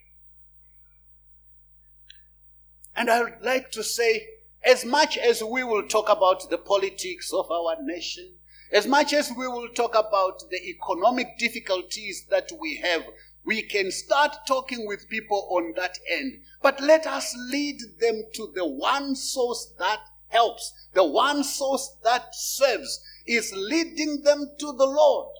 And 2.95 3.09
I 3.09 3.23
would 3.23 3.41
like 3.41 3.71
to 3.71 3.83
say, 3.83 4.27
as 4.63 4.83
much 4.83 5.17
as 5.17 5.43
we 5.43 5.63
will 5.63 5.87
talk 5.87 6.09
about 6.09 6.49
the 6.49 6.57
politics 6.57 7.31
of 7.31 7.49
our 7.49 7.77
nation, 7.81 8.33
as 8.71 8.85
much 8.85 9.13
as 9.13 9.31
we 9.35 9.47
will 9.47 9.69
talk 9.69 9.91
about 9.95 10.49
the 10.49 10.61
economic 10.67 11.37
difficulties 11.37 12.25
that 12.29 12.51
we 12.59 12.77
have, 12.77 13.03
we 13.45 13.61
can 13.61 13.91
start 13.91 14.45
talking 14.47 14.85
with 14.85 15.09
people 15.09 15.47
on 15.51 15.73
that 15.75 15.97
end. 16.11 16.41
But 16.61 16.81
let 16.81 17.07
us 17.07 17.35
lead 17.49 17.79
them 17.99 18.23
to 18.33 18.51
the 18.53 18.67
one 18.67 19.15
source 19.15 19.73
that 19.79 20.01
helps, 20.27 20.87
the 20.93 21.03
one 21.03 21.43
source 21.43 21.97
that 22.03 22.35
serves, 22.35 23.03
is 23.29 23.53
leading 23.55 24.23
them 24.23 24.51
to 24.59 24.73
the 24.73 24.85
Lord, 24.85 25.35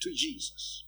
to 0.00 0.10
Jesus. 0.14 0.84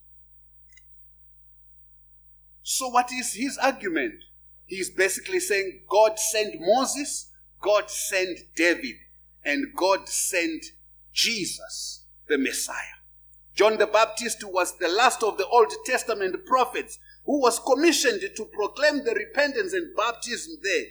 So, 2.62 2.88
what 2.88 3.12
is 3.12 3.34
his 3.34 3.58
argument? 3.58 4.24
He's 4.64 4.90
basically 4.90 5.40
saying 5.40 5.82
God 5.88 6.18
sent 6.18 6.54
Moses, 6.60 7.30
God 7.60 7.90
sent 7.90 8.38
David 8.56 8.96
and 9.44 9.74
God 9.76 10.08
sent 10.08 10.64
Jesus, 11.12 12.04
the 12.28 12.38
Messiah. 12.38 12.98
John 13.54 13.76
the 13.76 13.86
Baptist 13.86 14.44
was 14.44 14.78
the 14.78 14.88
last 14.88 15.22
of 15.22 15.36
the 15.36 15.46
Old 15.46 15.72
Testament 15.84 16.36
prophets 16.46 16.98
who 17.26 17.40
was 17.40 17.58
commissioned 17.58 18.22
to 18.36 18.44
proclaim 18.46 19.04
the 19.04 19.14
repentance 19.14 19.72
and 19.72 19.94
baptism 19.96 20.58
there. 20.62 20.84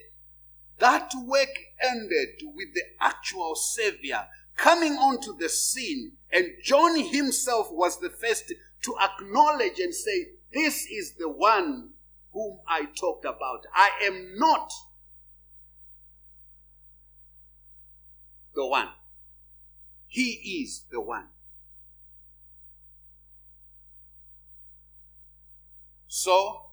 That 0.79 1.11
work 1.25 1.49
ended 1.81 2.41
with 2.55 2.73
the 2.73 2.83
actual 2.99 3.55
Savior 3.55 4.27
coming 4.55 4.93
onto 4.93 5.37
the 5.37 5.49
scene, 5.49 6.13
and 6.31 6.47
John 6.63 6.99
himself 6.99 7.71
was 7.71 7.99
the 7.99 8.09
first 8.09 8.53
to 8.83 8.95
acknowledge 8.99 9.79
and 9.79 9.93
say, 9.93 10.29
This 10.53 10.85
is 10.85 11.13
the 11.13 11.29
one 11.29 11.91
whom 12.33 12.59
I 12.67 12.85
talked 12.99 13.25
about. 13.25 13.65
I 13.73 13.89
am 14.03 14.37
not 14.37 14.71
the 18.53 18.65
one. 18.65 18.89
He 20.07 20.63
is 20.63 20.85
the 20.91 21.01
one. 21.01 21.27
So, 26.07 26.66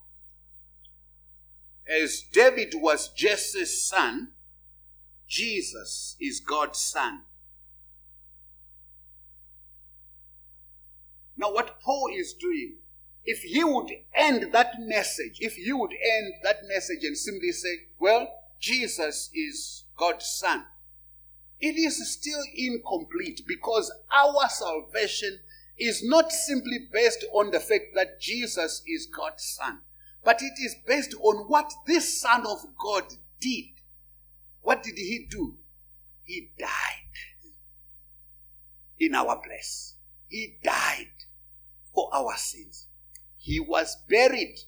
as 1.88 2.22
David 2.32 2.74
was 2.76 3.08
Jesse's 3.08 3.86
son, 3.86 4.28
Jesus 5.26 6.16
is 6.20 6.40
God's 6.40 6.78
son. 6.78 7.22
Now, 11.36 11.52
what 11.52 11.80
Paul 11.80 12.10
is 12.14 12.32
doing, 12.32 12.76
if 13.24 13.42
he 13.42 13.64
would 13.64 13.90
end 14.14 14.52
that 14.52 14.74
message, 14.78 15.38
if 15.40 15.54
he 15.54 15.72
would 15.72 15.92
end 15.92 16.34
that 16.42 16.66
message 16.68 17.02
and 17.02 17.16
simply 17.16 17.52
say, 17.52 17.88
well, 17.98 18.28
Jesus 18.60 19.30
is 19.34 19.84
God's 19.96 20.26
son, 20.26 20.64
it 21.60 21.76
is 21.76 22.12
still 22.12 22.42
incomplete 22.54 23.42
because 23.46 23.90
our 24.12 24.48
salvation 24.48 25.38
is 25.78 26.04
not 26.04 26.30
simply 26.30 26.78
based 26.92 27.24
on 27.32 27.50
the 27.50 27.60
fact 27.60 27.94
that 27.94 28.20
Jesus 28.20 28.82
is 28.86 29.06
God's 29.06 29.44
Son, 29.44 29.80
but 30.24 30.42
it 30.42 30.54
is 30.62 30.76
based 30.86 31.14
on 31.20 31.48
what 31.48 31.72
this 31.86 32.20
Son 32.20 32.46
of 32.46 32.66
God 32.82 33.04
did. 33.40 33.66
What 34.62 34.82
did 34.82 34.96
he 34.96 35.26
do? 35.28 35.56
He 36.24 36.50
died 36.58 36.68
in 38.98 39.14
our 39.14 39.36
place. 39.36 39.96
He 40.28 40.58
died 40.62 41.10
for 41.94 42.08
our 42.14 42.36
sins. 42.36 42.86
He 43.36 43.60
was 43.60 43.96
buried 44.08 44.58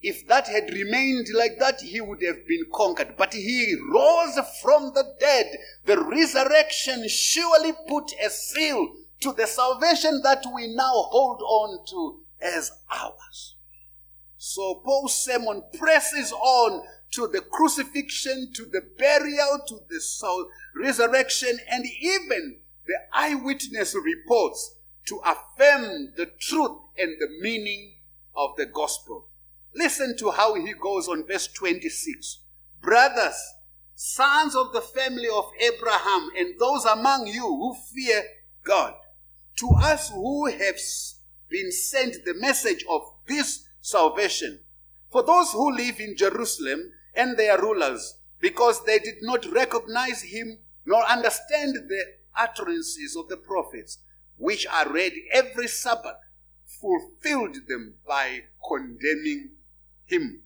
if 0.00 0.28
that 0.28 0.46
had 0.46 0.72
remained 0.72 1.26
like 1.34 1.58
that, 1.58 1.80
he 1.80 2.00
would 2.00 2.22
have 2.22 2.46
been 2.46 2.66
conquered. 2.72 3.16
But 3.16 3.34
he 3.34 3.74
rose 3.92 4.38
from 4.62 4.92
the 4.94 5.14
dead. 5.18 5.58
The 5.86 6.00
resurrection 6.00 7.08
surely 7.08 7.72
put 7.88 8.12
a 8.24 8.30
seal 8.30 8.94
to 9.20 9.32
the 9.32 9.46
salvation 9.46 10.20
that 10.22 10.44
we 10.54 10.68
now 10.74 10.92
hold 10.92 11.42
on 11.42 11.84
to 11.86 12.20
as 12.40 12.70
ours. 12.90 13.56
So 14.38 14.76
Paul's 14.84 15.14
sermon 15.14 15.64
presses 15.76 16.32
on 16.32 16.84
to 17.10 17.26
the 17.26 17.40
crucifixion, 17.40 18.52
to 18.54 18.64
the 18.66 18.82
burial, 18.96 19.58
to 19.66 19.80
the 19.88 20.46
resurrection, 20.76 21.58
and 21.68 21.84
even 22.00 22.60
the 22.86 22.98
eyewitness 23.12 23.96
reports 23.96 24.76
to 25.06 25.20
affirm 25.26 26.12
the 26.16 26.26
truth 26.38 26.78
and 26.96 27.16
the 27.18 27.28
meaning 27.40 27.96
of 28.36 28.50
the 28.56 28.66
gospel. 28.66 29.26
Listen 29.74 30.16
to 30.18 30.30
how 30.30 30.54
he 30.54 30.72
goes 30.72 31.08
on 31.08 31.26
verse 31.26 31.48
26. 31.48 32.38
Brothers, 32.80 33.36
sons 33.96 34.54
of 34.54 34.72
the 34.72 34.80
family 34.80 35.28
of 35.28 35.50
Abraham, 35.60 36.30
and 36.36 36.54
those 36.60 36.84
among 36.84 37.26
you 37.26 37.42
who 37.42 37.74
fear 37.92 38.22
God, 38.62 38.94
to 39.56 39.70
us 39.82 40.10
who 40.10 40.46
have 40.46 40.78
been 41.48 41.72
sent 41.72 42.24
the 42.24 42.34
message 42.34 42.84
of 42.88 43.02
this 43.26 43.67
salvation, 43.80 44.60
for 45.10 45.22
those 45.22 45.52
who 45.52 45.74
live 45.74 46.00
in 46.00 46.16
Jerusalem 46.16 46.92
and 47.14 47.36
their 47.36 47.60
rulers, 47.60 48.16
because 48.40 48.84
they 48.84 48.98
did 48.98 49.16
not 49.22 49.44
recognize 49.52 50.22
him 50.22 50.58
nor 50.84 51.04
understand 51.04 51.74
the 51.88 52.04
utterances 52.36 53.16
of 53.16 53.28
the 53.28 53.36
prophets, 53.36 53.98
which 54.36 54.66
are 54.66 54.90
read 54.90 55.12
every 55.32 55.66
Sabbath, 55.66 56.16
fulfilled 56.64 57.56
them 57.66 57.94
by 58.06 58.42
condemning 58.66 59.50
him. 60.06 60.42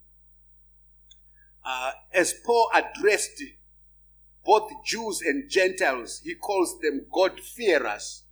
Uh, 1.64 1.92
as 2.12 2.35
Paul 2.45 2.71
addressed 2.75 3.42
both 4.45 4.71
Jews 4.85 5.21
and 5.21 5.49
Gentiles, 5.49 6.23
he 6.25 6.35
calls 6.35 6.81
them 6.81 7.07
God-fearers 7.12 8.25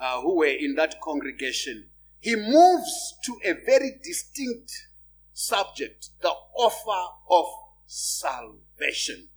uh, 0.00 0.20
who 0.20 0.38
were 0.38 0.46
in 0.46 0.74
that 0.74 1.00
congregation. 1.00 1.86
He 2.26 2.34
moves 2.34 3.14
to 3.22 3.38
a 3.44 3.52
very 3.52 4.00
distinct 4.02 4.88
subject, 5.32 6.08
the 6.22 6.32
offer 6.56 7.14
of 7.30 7.46
salvation. 7.86 9.28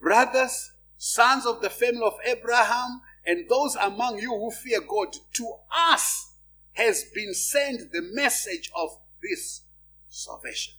Brothers, 0.00 0.72
sons 0.96 1.46
of 1.46 1.62
the 1.62 1.70
family 1.70 2.02
of 2.02 2.14
Abraham, 2.26 3.02
and 3.24 3.48
those 3.48 3.76
among 3.76 4.18
you 4.18 4.30
who 4.30 4.50
fear 4.50 4.80
God, 4.80 5.14
to 5.34 5.54
us 5.72 6.32
has 6.72 7.04
been 7.14 7.32
sent 7.32 7.92
the 7.92 8.02
message 8.02 8.68
of 8.74 8.98
this 9.22 9.62
salvation. 10.08 10.74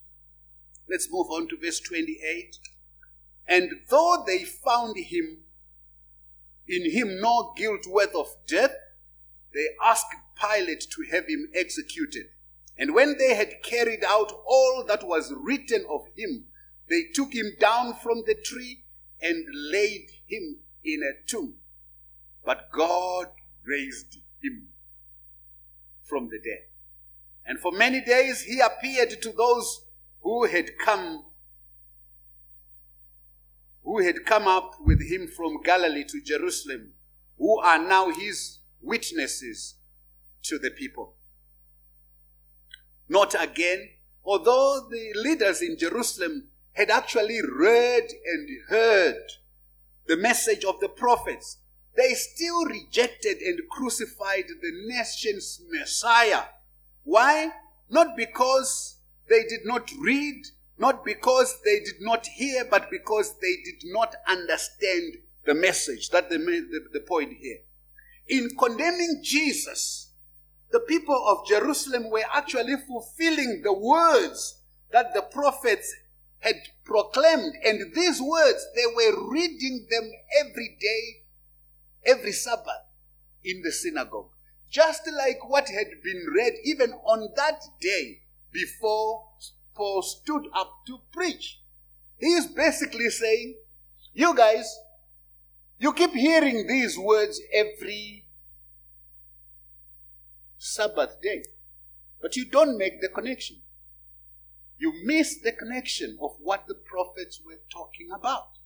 Let's 0.89 1.07
move 1.09 1.27
on 1.27 1.47
to 1.47 1.57
verse 1.63 1.79
28. 1.79 2.57
And 3.47 3.71
though 3.89 4.25
they 4.27 4.43
found 4.43 4.97
him 4.97 5.45
in 6.67 6.91
him 6.91 7.21
no 7.21 7.53
guilt 7.55 7.87
worth 7.87 8.13
of 8.13 8.27
death, 8.45 8.75
they 9.53 9.67
asked 9.83 10.07
Pilate 10.41 10.81
to 10.91 11.03
have 11.11 11.27
him 11.27 11.49
executed. 11.53 12.27
And 12.77 12.95
when 12.95 13.17
they 13.17 13.35
had 13.35 13.61
carried 13.63 14.03
out 14.03 14.31
all 14.45 14.83
that 14.87 15.05
was 15.07 15.33
written 15.37 15.85
of 15.89 16.01
him, 16.15 16.45
they 16.89 17.03
took 17.13 17.33
him 17.33 17.53
down 17.59 17.93
from 17.93 18.23
the 18.25 18.35
tree 18.35 18.83
and 19.21 19.45
laid 19.53 20.09
him 20.25 20.59
in 20.83 21.01
a 21.03 21.29
tomb. 21.29 21.55
But 22.43 22.71
God 22.71 23.27
raised 23.63 24.17
him 24.41 24.69
from 26.03 26.29
the 26.29 26.39
dead. 26.39 26.65
And 27.45 27.59
for 27.59 27.71
many 27.71 28.01
days 28.01 28.41
he 28.41 28.59
appeared 28.59 29.21
to 29.21 29.31
those 29.31 29.85
who 30.21 30.45
had 30.45 30.77
come 30.77 31.25
who 33.83 33.99
had 33.99 34.25
come 34.25 34.47
up 34.47 34.75
with 34.79 35.01
him 35.01 35.27
from 35.27 35.61
Galilee 35.63 36.03
to 36.03 36.21
Jerusalem, 36.21 36.93
who 37.37 37.59
are 37.59 37.79
now 37.79 38.11
his 38.11 38.59
witnesses 38.79 39.75
to 40.43 40.57
the 40.57 40.71
people. 40.71 41.15
Not 43.09 43.35
again, 43.41 43.89
although 44.23 44.87
the 44.89 45.13
leaders 45.15 45.61
in 45.61 45.77
Jerusalem 45.77 46.49
had 46.73 46.89
actually 46.89 47.41
read 47.41 48.03
and 48.25 48.49
heard 48.69 49.23
the 50.07 50.17
message 50.17 50.63
of 50.63 50.79
the 50.79 50.89
prophets, 50.89 51.57
they 51.97 52.13
still 52.13 52.65
rejected 52.65 53.39
and 53.39 53.59
crucified 53.69 54.45
the 54.61 54.71
nation's 54.85 55.61
Messiah. 55.69 56.43
Why? 57.03 57.51
Not 57.89 58.15
because 58.15 58.97
they 59.29 59.43
did 59.43 59.65
not 59.65 59.91
read, 59.99 60.45
not 60.77 61.03
because 61.03 61.59
they 61.65 61.79
did 61.79 61.99
not 61.99 62.27
hear, 62.27 62.65
but 62.69 62.89
because 62.89 63.35
they 63.39 63.57
did 63.63 63.83
not 63.91 64.15
understand 64.27 65.15
the 65.45 65.53
message. 65.53 66.09
That's 66.09 66.29
the, 66.29 66.37
the, 66.37 66.87
the 66.93 66.99
point 67.01 67.33
here. 67.39 67.59
In 68.27 68.49
condemning 68.57 69.21
Jesus, 69.21 70.10
the 70.71 70.79
people 70.79 71.23
of 71.27 71.45
Jerusalem 71.47 72.09
were 72.09 72.23
actually 72.33 72.75
fulfilling 72.87 73.61
the 73.63 73.73
words 73.73 74.61
that 74.91 75.13
the 75.13 75.21
prophets 75.21 75.93
had 76.39 76.55
proclaimed. 76.83 77.55
And 77.63 77.93
these 77.93 78.21
words, 78.21 78.65
they 78.75 78.85
were 78.95 79.29
reading 79.29 79.87
them 79.89 80.11
every 80.39 80.77
day, 80.79 81.23
every 82.05 82.31
Sabbath 82.31 82.85
in 83.43 83.61
the 83.61 83.71
synagogue. 83.71 84.29
Just 84.69 85.01
like 85.11 85.47
what 85.49 85.67
had 85.67 86.01
been 86.03 86.25
read 86.33 86.53
even 86.63 86.93
on 87.05 87.29
that 87.35 87.63
day 87.81 88.21
before 88.51 89.27
Paul 89.75 90.01
stood 90.01 90.47
up 90.53 90.85
to 90.87 90.99
preach. 91.11 91.59
He 92.17 92.27
is 92.27 92.47
basically 92.47 93.09
saying, 93.09 93.55
You 94.13 94.35
guys, 94.35 94.77
you 95.79 95.91
keep 95.93 96.13
hearing 96.13 96.67
these 96.67 96.97
words 96.97 97.41
every 97.53 98.20
Sabbath 100.63 101.19
day, 101.23 101.43
but 102.21 102.35
you 102.35 102.45
don't 102.45 102.77
make 102.77 103.01
the 103.01 103.09
connection. 103.09 103.57
You 104.77 104.93
miss 105.03 105.39
the 105.41 105.51
connection 105.51 106.19
of 106.21 106.35
what 106.39 106.67
the 106.67 106.75
prophets 106.75 107.41
were 107.43 107.61
talking 107.73 108.09
about. 108.15 108.59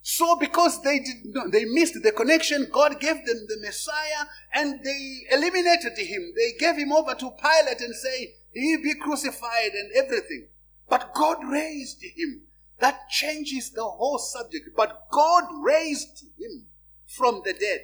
So, 0.00 0.36
because 0.36 0.82
they 0.82 0.98
did 0.98 1.26
not, 1.26 1.52
they 1.52 1.66
missed 1.66 2.02
the 2.02 2.10
connection, 2.10 2.68
God 2.72 3.00
gave 3.00 3.26
them 3.26 3.46
the 3.48 3.58
Messiah 3.60 4.24
and 4.54 4.82
they 4.82 5.26
eliminated 5.30 5.98
him. 5.98 6.32
They 6.34 6.52
gave 6.58 6.76
him 6.76 6.92
over 6.92 7.14
to 7.14 7.30
Pilate 7.32 7.80
and 7.80 7.94
say, 7.94 8.34
he 8.54 8.78
be 8.82 8.94
crucified 8.94 9.72
and 9.74 9.92
everything. 9.94 10.48
But 10.88 11.12
God 11.12 11.38
raised 11.46 12.02
him. 12.02 12.44
That 12.78 13.10
changes 13.10 13.72
the 13.72 13.84
whole 13.84 14.18
subject. 14.18 14.70
But 14.74 15.08
God 15.10 15.44
raised 15.60 16.24
him 16.38 16.66
from 17.04 17.42
the 17.44 17.52
dead. 17.52 17.80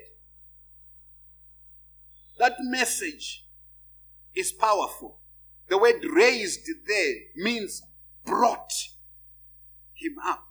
That 2.42 2.57
message 2.59 3.46
is 4.35 4.50
powerful. 4.50 5.20
The 5.68 5.78
word 5.78 6.05
raised 6.12 6.68
there 6.88 7.14
means 7.37 7.85
brought 8.24 8.72
him 9.94 10.16
up. 10.24 10.48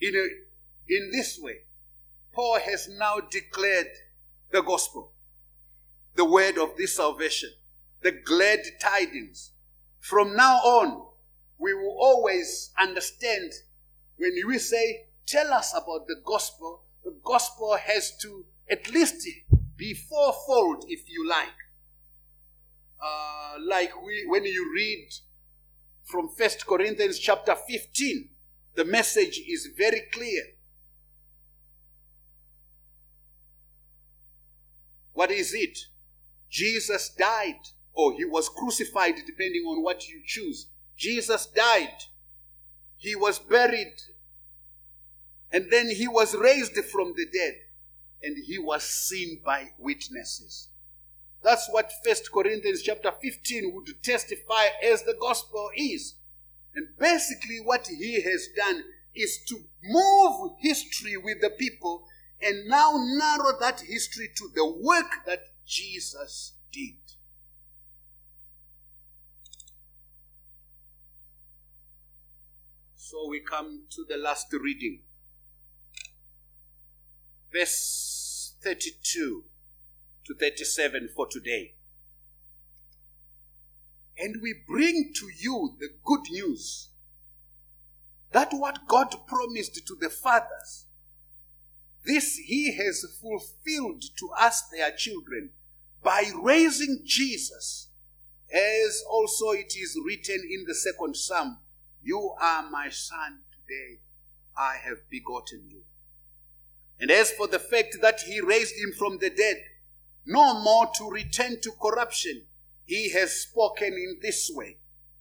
In, 0.00 0.14
a, 0.14 0.28
in 0.88 1.10
this 1.12 1.38
way, 1.38 1.64
Paul 2.32 2.58
has 2.60 2.88
now 2.88 3.18
declared 3.30 3.90
the 4.50 4.62
gospel, 4.62 5.12
the 6.14 6.24
word 6.24 6.56
of 6.56 6.78
this 6.78 6.96
salvation, 6.96 7.50
the 8.00 8.12
glad 8.12 8.60
tidings. 8.80 9.50
From 10.00 10.34
now 10.34 10.56
on, 10.56 11.06
we 11.58 11.74
will 11.74 11.98
always 12.00 12.70
understand 12.80 13.52
when 14.16 14.32
we 14.46 14.58
say, 14.58 15.08
Tell 15.26 15.52
us 15.52 15.74
about 15.74 16.06
the 16.06 16.16
gospel, 16.24 16.80
the 17.04 17.14
gospel 17.22 17.76
has 17.76 18.16
to 18.22 18.46
at 18.70 18.90
least 18.90 19.28
be 19.82 19.94
fourfold, 19.94 20.84
if 20.86 21.10
you 21.10 21.28
like. 21.28 21.58
Uh, 23.04 23.58
like 23.66 23.90
we, 24.00 24.24
when 24.28 24.44
you 24.44 24.72
read 24.72 25.08
from 26.04 26.28
First 26.38 26.64
Corinthians 26.68 27.18
chapter 27.18 27.56
15, 27.56 28.28
the 28.76 28.84
message 28.84 29.40
is 29.48 29.70
very 29.76 30.02
clear. 30.12 30.42
What 35.14 35.32
is 35.32 35.52
it? 35.52 35.76
Jesus 36.48 37.10
died, 37.18 37.62
or 37.92 38.12
he 38.12 38.24
was 38.24 38.48
crucified, 38.48 39.16
depending 39.26 39.64
on 39.64 39.82
what 39.82 40.08
you 40.08 40.22
choose. 40.24 40.68
Jesus 40.96 41.46
died. 41.46 42.04
He 42.96 43.16
was 43.16 43.40
buried. 43.40 43.94
And 45.50 45.72
then 45.72 45.90
he 45.90 46.06
was 46.06 46.36
raised 46.36 46.76
from 46.84 47.14
the 47.16 47.26
dead. 47.26 47.54
And 48.22 48.36
he 48.44 48.58
was 48.58 48.84
seen 48.84 49.40
by 49.44 49.70
witnesses. 49.78 50.68
That's 51.42 51.68
what 51.70 51.90
First 52.04 52.30
Corinthians 52.32 52.82
chapter 52.82 53.10
15 53.10 53.74
would 53.74 54.02
testify 54.02 54.66
as 54.82 55.02
the 55.02 55.16
gospel 55.20 55.70
is. 55.76 56.14
And 56.74 56.88
basically, 56.98 57.58
what 57.62 57.88
he 57.88 58.22
has 58.22 58.48
done 58.56 58.84
is 59.14 59.44
to 59.48 59.58
move 59.82 60.52
history 60.60 61.16
with 61.16 61.40
the 61.40 61.50
people 61.50 62.04
and 62.40 62.66
now 62.66 62.92
narrow 62.96 63.58
that 63.60 63.80
history 63.80 64.28
to 64.36 64.48
the 64.54 64.66
work 64.66 65.24
that 65.26 65.40
Jesus 65.66 66.54
did. 66.72 66.96
So 72.94 73.28
we 73.28 73.40
come 73.40 73.82
to 73.90 74.04
the 74.08 74.16
last 74.16 74.52
reading. 74.52 75.00
Verse 77.52 78.54
32 78.62 79.44
to 80.26 80.34
37 80.34 81.10
for 81.14 81.26
today. 81.30 81.74
And 84.18 84.36
we 84.40 84.54
bring 84.66 85.12
to 85.16 85.26
you 85.38 85.76
the 85.78 85.88
good 86.04 86.22
news 86.30 86.88
that 88.32 88.48
what 88.52 88.86
God 88.88 89.14
promised 89.26 89.86
to 89.86 89.96
the 90.00 90.08
fathers, 90.08 90.86
this 92.04 92.36
He 92.36 92.72
has 92.76 93.04
fulfilled 93.20 94.02
to 94.16 94.30
us, 94.38 94.62
their 94.72 94.90
children, 94.92 95.50
by 96.02 96.30
raising 96.42 97.02
Jesus, 97.04 97.88
as 98.52 99.04
also 99.08 99.50
it 99.50 99.74
is 99.76 99.98
written 100.04 100.40
in 100.50 100.64
the 100.66 100.74
second 100.74 101.16
Psalm 101.16 101.58
You 102.02 102.34
are 102.40 102.68
my 102.70 102.88
son, 102.88 103.40
today 103.52 104.00
I 104.56 104.76
have 104.82 105.08
begotten 105.10 105.64
you. 105.68 105.82
And 107.02 107.10
as 107.10 107.32
for 107.32 107.48
the 107.48 107.58
fact 107.58 107.96
that 108.00 108.20
He 108.20 108.40
raised 108.40 108.76
him 108.76 108.92
from 108.96 109.18
the 109.18 109.28
dead, 109.28 109.56
no 110.24 110.62
more 110.62 110.88
to 110.94 111.10
return 111.10 111.60
to 111.60 111.72
corruption, 111.72 112.42
he 112.84 113.10
has 113.10 113.42
spoken 113.42 113.92
in 113.94 114.18
this 114.22 114.50
way 114.52 114.78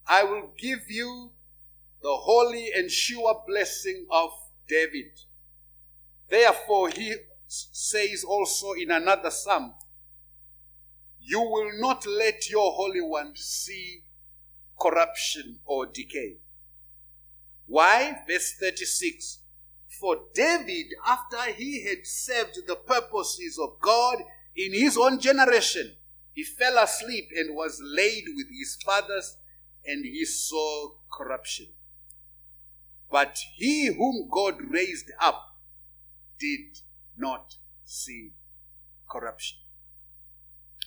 I 0.08 0.24
will 0.24 0.52
give 0.58 0.90
you 0.90 1.32
the 2.02 2.16
holy 2.16 2.70
and 2.76 2.92
sure 2.92 3.44
blessing 3.48 4.06
of 4.12 4.30
David. 4.68 5.12
Therefore, 6.30 6.90
he 6.90 7.16
says 7.48 8.24
also 8.24 8.74
in 8.74 8.92
another 8.92 9.32
psalm, 9.32 9.74
You 11.20 11.42
will 11.42 11.72
not 11.80 12.06
let 12.06 12.50
your 12.50 12.74
Holy 12.74 13.02
One 13.02 13.36
see 13.36 14.04
corruption 14.80 15.60
or 15.66 15.86
decay. 15.86 16.38
Why? 17.66 18.24
Verse 18.28 18.54
36 18.60 19.41
For 20.02 20.18
David, 20.34 20.88
after 21.06 21.54
he 21.54 21.84
had 21.88 22.08
served 22.08 22.58
the 22.66 22.76
purposes 22.76 23.60
of 23.62 23.80
God 23.80 24.18
in 24.56 24.74
his 24.74 24.98
own 24.98 25.20
generation, 25.20 25.96
he 26.34 26.44
fell 26.44 26.84
asleep 26.84 27.30
and 27.36 27.56
was 27.56 27.80
laid 27.84 28.24
with 28.36 28.48
his 28.50 28.80
fathers, 28.84 29.38
and 29.86 30.04
he 30.04 30.26
saw 30.26 30.94
corruption. 31.14 31.68
But 33.12 33.38
he 33.54 33.94
whom 33.94 34.28
God 34.32 34.56
raised 34.72 35.12
up 35.20 35.56
did 36.40 36.80
not 37.16 37.58
see 37.86 38.34
corruption. 39.08 39.60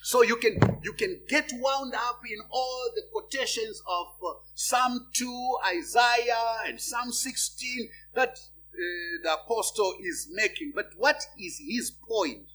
So 0.03 0.23
you 0.23 0.35
can 0.35 0.59
you 0.83 0.91
can 0.91 1.21
get 1.29 1.53
wound 1.53 1.93
up 1.95 2.19
in 2.29 2.39
all 2.49 2.89
the 2.93 3.03
quotations 3.13 3.81
of 3.87 4.07
uh, 4.27 4.33
Psalm 4.55 5.07
2, 5.13 5.57
Isaiah, 5.77 6.67
and 6.67 6.81
Psalm 6.81 7.13
16 7.13 7.89
that 8.13 8.37
uh, 8.75 9.23
the 9.23 9.33
apostle 9.33 9.95
is 10.01 10.27
making. 10.31 10.73
But 10.75 10.91
what 10.97 11.25
is 11.39 11.59
his 11.65 11.91
point? 11.91 12.47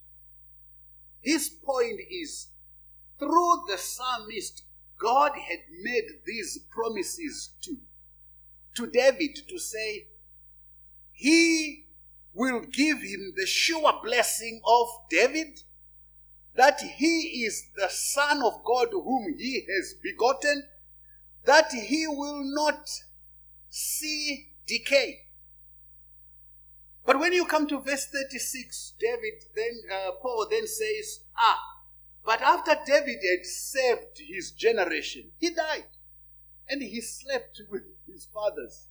His 1.21 1.49
point 1.49 2.01
is 2.11 2.49
through 3.18 3.64
the 3.68 3.77
psalmist, 3.77 4.62
God 4.99 5.33
had 5.33 5.61
made 5.83 6.09
these 6.27 6.59
promises 6.71 7.51
to, 7.62 7.77
to 8.77 8.87
David 8.87 9.37
to 9.49 9.59
say, 9.59 10.07
He 11.12 11.87
will 12.33 12.61
give 12.61 12.99
him 12.99 13.33
the 13.37 13.47
sure 13.47 14.01
blessing 14.03 14.62
of 14.66 14.87
David, 15.11 15.61
that 16.55 16.81
he 16.81 17.45
is 17.45 17.68
the 17.77 17.89
Son 17.89 18.43
of 18.43 18.64
God 18.64 18.89
whom 18.93 19.37
he 19.39 19.66
has 19.68 19.95
begotten, 20.03 20.64
that 21.45 21.73
he 21.73 22.07
will 22.07 22.43
not 22.43 22.89
see 23.68 24.53
decay. 24.66 25.27
But 27.11 27.19
when 27.19 27.33
you 27.33 27.45
come 27.45 27.67
to 27.67 27.81
verse 27.81 28.07
36, 28.07 28.95
David 29.01 29.43
then 29.57 29.81
uh, 29.93 30.13
Paul 30.23 30.47
then 30.49 30.69
says, 30.69 31.25
Ah, 31.37 31.59
but 32.25 32.41
after 32.41 32.77
David 32.87 33.19
had 33.29 33.45
saved 33.45 34.21
his 34.29 34.53
generation, 34.53 35.33
he 35.37 35.51
died 35.51 35.89
and 36.69 36.81
he 36.81 37.01
slept 37.01 37.63
with 37.69 37.83
his 38.07 38.29
fathers. 38.33 38.87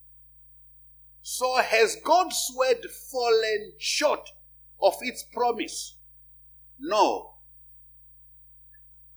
So 1.22 1.62
has 1.62 1.96
God's 1.96 2.52
word 2.54 2.84
fallen 3.10 3.72
short 3.78 4.28
of 4.82 4.96
its 5.00 5.24
promise? 5.32 5.96
No. 6.78 7.36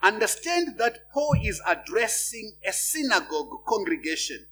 Understand 0.02 0.78
that 0.78 1.12
Paul 1.14 1.36
is 1.44 1.62
addressing 1.68 2.54
a 2.66 2.72
synagogue 2.72 3.66
congregation. 3.68 4.48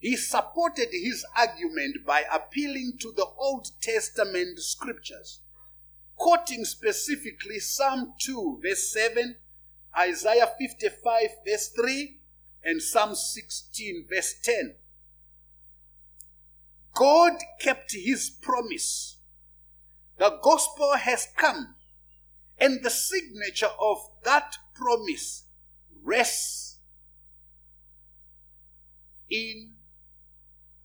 He 0.00 0.16
supported 0.16 0.88
his 0.92 1.26
argument 1.36 2.06
by 2.06 2.24
appealing 2.32 2.98
to 3.00 3.12
the 3.12 3.26
Old 3.36 3.68
Testament 3.80 4.60
scriptures, 4.60 5.40
quoting 6.16 6.64
specifically 6.64 7.58
Psalm 7.58 8.14
2, 8.20 8.60
verse 8.62 8.92
7, 8.92 9.36
Isaiah 9.98 10.52
55, 10.58 11.28
verse 11.44 11.68
3, 11.68 12.20
and 12.62 12.80
Psalm 12.80 13.16
16, 13.16 14.06
verse 14.08 14.34
10. 14.42 14.76
God 16.94 17.34
kept 17.60 17.92
his 17.92 18.30
promise. 18.30 19.18
The 20.18 20.38
gospel 20.42 20.94
has 20.96 21.28
come, 21.36 21.74
and 22.58 22.84
the 22.84 22.90
signature 22.90 23.70
of 23.80 23.98
that 24.24 24.56
promise 24.74 25.44
rests 26.04 26.78
in 29.30 29.74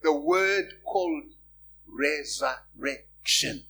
the 0.03 0.13
word 0.13 0.65
called 0.85 1.33
resurrection. 1.87 3.65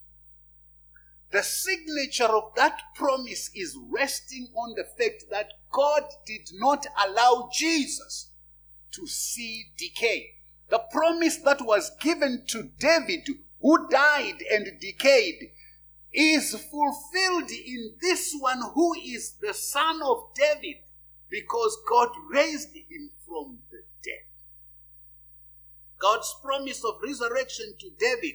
The 1.30 1.42
signature 1.42 2.24
of 2.24 2.54
that 2.56 2.80
promise 2.94 3.50
is 3.54 3.76
resting 3.90 4.48
on 4.54 4.74
the 4.76 4.84
fact 4.84 5.24
that 5.30 5.52
God 5.72 6.02
did 6.26 6.48
not 6.54 6.86
allow 7.06 7.50
Jesus 7.52 8.30
to 8.92 9.06
see 9.06 9.72
decay. 9.76 10.34
The 10.70 10.82
promise 10.92 11.38
that 11.38 11.60
was 11.62 11.90
given 12.00 12.44
to 12.48 12.70
David, 12.78 13.26
who 13.60 13.88
died 13.88 14.42
and 14.52 14.78
decayed, 14.80 15.50
is 16.12 16.52
fulfilled 16.54 17.50
in 17.50 17.94
this 18.00 18.34
one 18.38 18.62
who 18.74 18.94
is 18.94 19.34
the 19.40 19.54
son 19.54 20.00
of 20.02 20.32
David 20.34 20.76
because 21.28 21.76
God 21.88 22.10
raised 22.30 22.74
him 22.74 23.10
from 23.26 23.58
the. 23.70 23.78
God's 25.98 26.34
promise 26.42 26.84
of 26.84 27.00
resurrection 27.02 27.74
to 27.80 27.90
David 27.98 28.34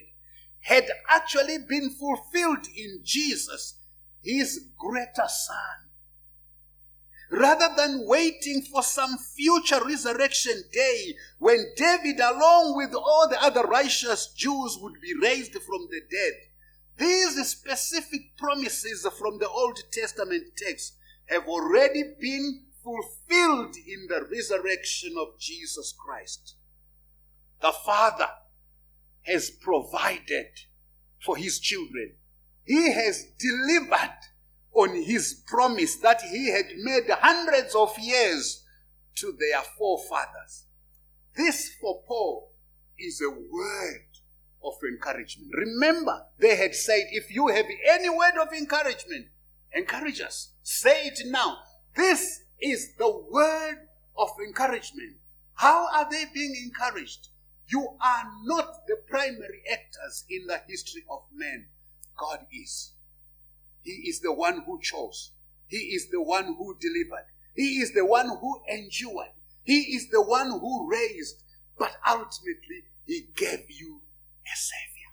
had 0.61 0.85
actually 1.09 1.57
been 1.59 1.89
fulfilled 1.89 2.65
in 2.75 2.99
Jesus, 3.03 3.79
his 4.21 4.65
greater 4.77 5.27
son 5.27 5.89
rather 7.29 7.69
than 7.75 8.05
waiting 8.07 8.61
for 8.61 8.81
some 8.81 9.17
future 9.17 9.83
resurrection 9.85 10.63
day 10.71 11.15
when 11.37 11.73
David, 11.75 12.19
along 12.19 12.75
with 12.75 12.93
all 12.93 13.27
the 13.29 13.41
other 13.41 13.61
righteous 13.61 14.27
Jews, 14.35 14.77
would 14.81 14.99
be 15.01 15.13
raised 15.21 15.53
from 15.53 15.87
the 15.89 16.01
dead. 16.09 16.33
These 16.97 17.47
specific 17.47 18.35
promises 18.37 19.07
from 19.17 19.39
the 19.39 19.47
Old 19.47 19.79
Testament 19.91 20.43
text 20.57 20.95
have 21.27 21.47
already 21.47 22.03
been 22.19 22.63
fulfilled 22.83 23.75
in 23.87 24.07
the 24.09 24.27
resurrection 24.31 25.15
of 25.19 25.39
Jesus 25.39 25.93
Christ. 25.93 26.55
The 27.61 27.73
Father 27.85 28.29
has 29.23 29.49
provided 29.49 30.47
for 31.23 31.35
his 31.35 31.59
children. 31.59 32.13
He 32.63 32.91
has 32.93 33.25
delivered 33.37 34.17
on 34.73 34.95
his 35.03 35.43
promise 35.47 35.95
that 35.97 36.21
he 36.21 36.49
had 36.51 36.65
made 36.77 37.09
hundreds 37.09 37.75
of 37.75 37.97
years 37.99 38.63
to 39.15 39.33
their 39.37 39.61
forefathers. 39.77 40.65
This 41.35 41.71
for 41.81 42.01
Paul 42.07 42.51
is 42.97 43.21
a 43.21 43.29
word 43.29 44.05
of 44.63 44.73
encouragement. 44.83 45.51
Remember, 45.53 46.25
they 46.37 46.55
had 46.55 46.75
said, 46.75 47.03
if 47.11 47.33
you 47.33 47.47
have 47.47 47.65
any 47.89 48.09
word 48.09 48.33
of 48.41 48.53
encouragement, 48.53 49.27
encourage 49.73 50.21
us. 50.21 50.53
Say 50.63 51.07
it 51.07 51.19
now. 51.25 51.57
This 51.95 52.43
is 52.61 52.95
the 52.97 53.09
word 53.31 53.87
of 54.17 54.29
encouragement. 54.45 55.17
How 55.55 55.87
are 55.93 56.09
they 56.09 56.25
being 56.33 56.55
encouraged? 56.63 57.29
You 57.71 57.87
are 58.01 58.31
not 58.43 58.87
the 58.87 58.97
primary 59.07 59.61
actors 59.71 60.25
in 60.29 60.47
the 60.47 60.61
history 60.67 61.05
of 61.09 61.21
man. 61.33 61.67
God 62.17 62.45
is. 62.51 62.93
He 63.83 64.09
is 64.09 64.19
the 64.21 64.33
one 64.33 64.63
who 64.65 64.79
chose. 64.81 65.31
He 65.67 65.77
is 65.77 66.09
the 66.09 66.21
one 66.21 66.55
who 66.57 66.75
delivered. 66.79 67.25
He 67.55 67.79
is 67.79 67.93
the 67.93 68.05
one 68.05 68.27
who 68.27 68.61
endured. 68.67 69.33
He 69.63 69.95
is 69.95 70.09
the 70.09 70.21
one 70.21 70.49
who 70.49 70.89
raised. 70.89 71.43
But 71.77 71.91
ultimately, 72.07 72.85
He 73.05 73.29
gave 73.35 73.65
you 73.69 74.01
a 74.45 74.55
Savior. 74.57 75.11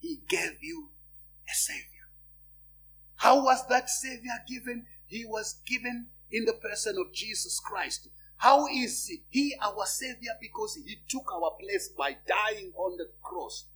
He 0.00 0.20
gave 0.28 0.58
you 0.62 0.90
a 1.48 1.54
Savior. 1.54 1.84
How 3.16 3.44
was 3.44 3.66
that 3.68 3.88
Savior 3.88 4.42
given? 4.48 4.86
He 5.06 5.24
was 5.24 5.60
given 5.66 6.06
in 6.30 6.46
the 6.46 6.54
person 6.54 6.96
of 6.98 7.12
Jesus 7.12 7.60
Christ. 7.60 8.08
How 8.44 8.66
is 8.66 9.10
He 9.30 9.56
our 9.62 9.86
Savior? 9.86 10.32
Because 10.38 10.74
He 10.74 10.98
took 11.08 11.32
our 11.32 11.52
place 11.58 11.88
by 11.88 12.18
dying 12.28 12.72
on 12.76 12.98
the 12.98 13.08
cross. 13.22 13.68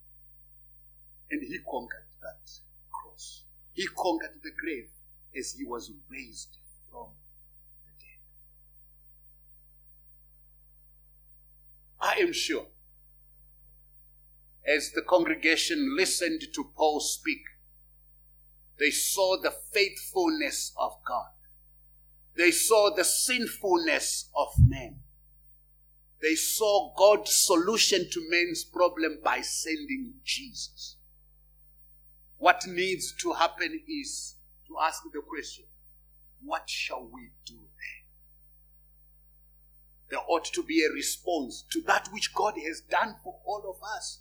And 1.31 1.41
He 1.43 1.59
conquered 1.61 2.05
that 2.21 2.51
cross. 2.93 3.45
He 3.73 3.87
conquered 3.97 4.41
the 4.43 4.51
grave 4.61 4.91
as 5.35 5.53
he 5.53 5.65
was 5.65 5.91
raised 6.11 6.59
from 6.91 7.07
the 7.87 7.93
dead. 7.99 8.21
I 11.99 12.21
am 12.21 12.35
sure 12.35 12.67
as 14.67 14.93
the 14.93 15.01
congregation 15.01 15.97
listened 15.97 16.43
to 16.53 16.71
Paul 16.77 17.01
speak, 17.01 17.41
they 18.79 18.91
saw 18.91 19.41
the 19.41 19.51
faithfulness 19.51 20.75
of 20.77 20.93
God. 21.07 21.31
They 22.39 22.53
saw 22.53 22.95
the 22.95 23.05
sinfulness 23.05 24.31
of 24.37 24.47
man. 24.61 25.01
They 26.23 26.37
saw 26.37 26.95
God's 26.97 27.33
solution 27.33 28.09
to 28.13 28.31
man's 28.31 28.63
problem 28.63 29.19
by 29.25 29.41
sending 29.41 30.15
Jesus. 30.25 30.97
What 32.37 32.65
needs 32.69 33.13
to 33.23 33.33
happen 33.33 33.81
is 33.89 34.37
to 34.69 34.77
ask 34.81 35.03
the 35.13 35.21
question 35.21 35.65
what 36.41 36.71
shall 36.71 37.09
we 37.13 37.33
do 37.45 37.57
then? 37.57 38.05
There 40.11 40.21
ought 40.29 40.45
to 40.45 40.63
be 40.63 40.85
a 40.85 40.95
response 40.95 41.65
to 41.73 41.81
that 41.89 42.09
which 42.13 42.33
God 42.33 42.55
has 42.65 42.83
done 42.83 43.17
for 43.25 43.41
all 43.45 43.65
of 43.69 43.83
us. 43.97 44.21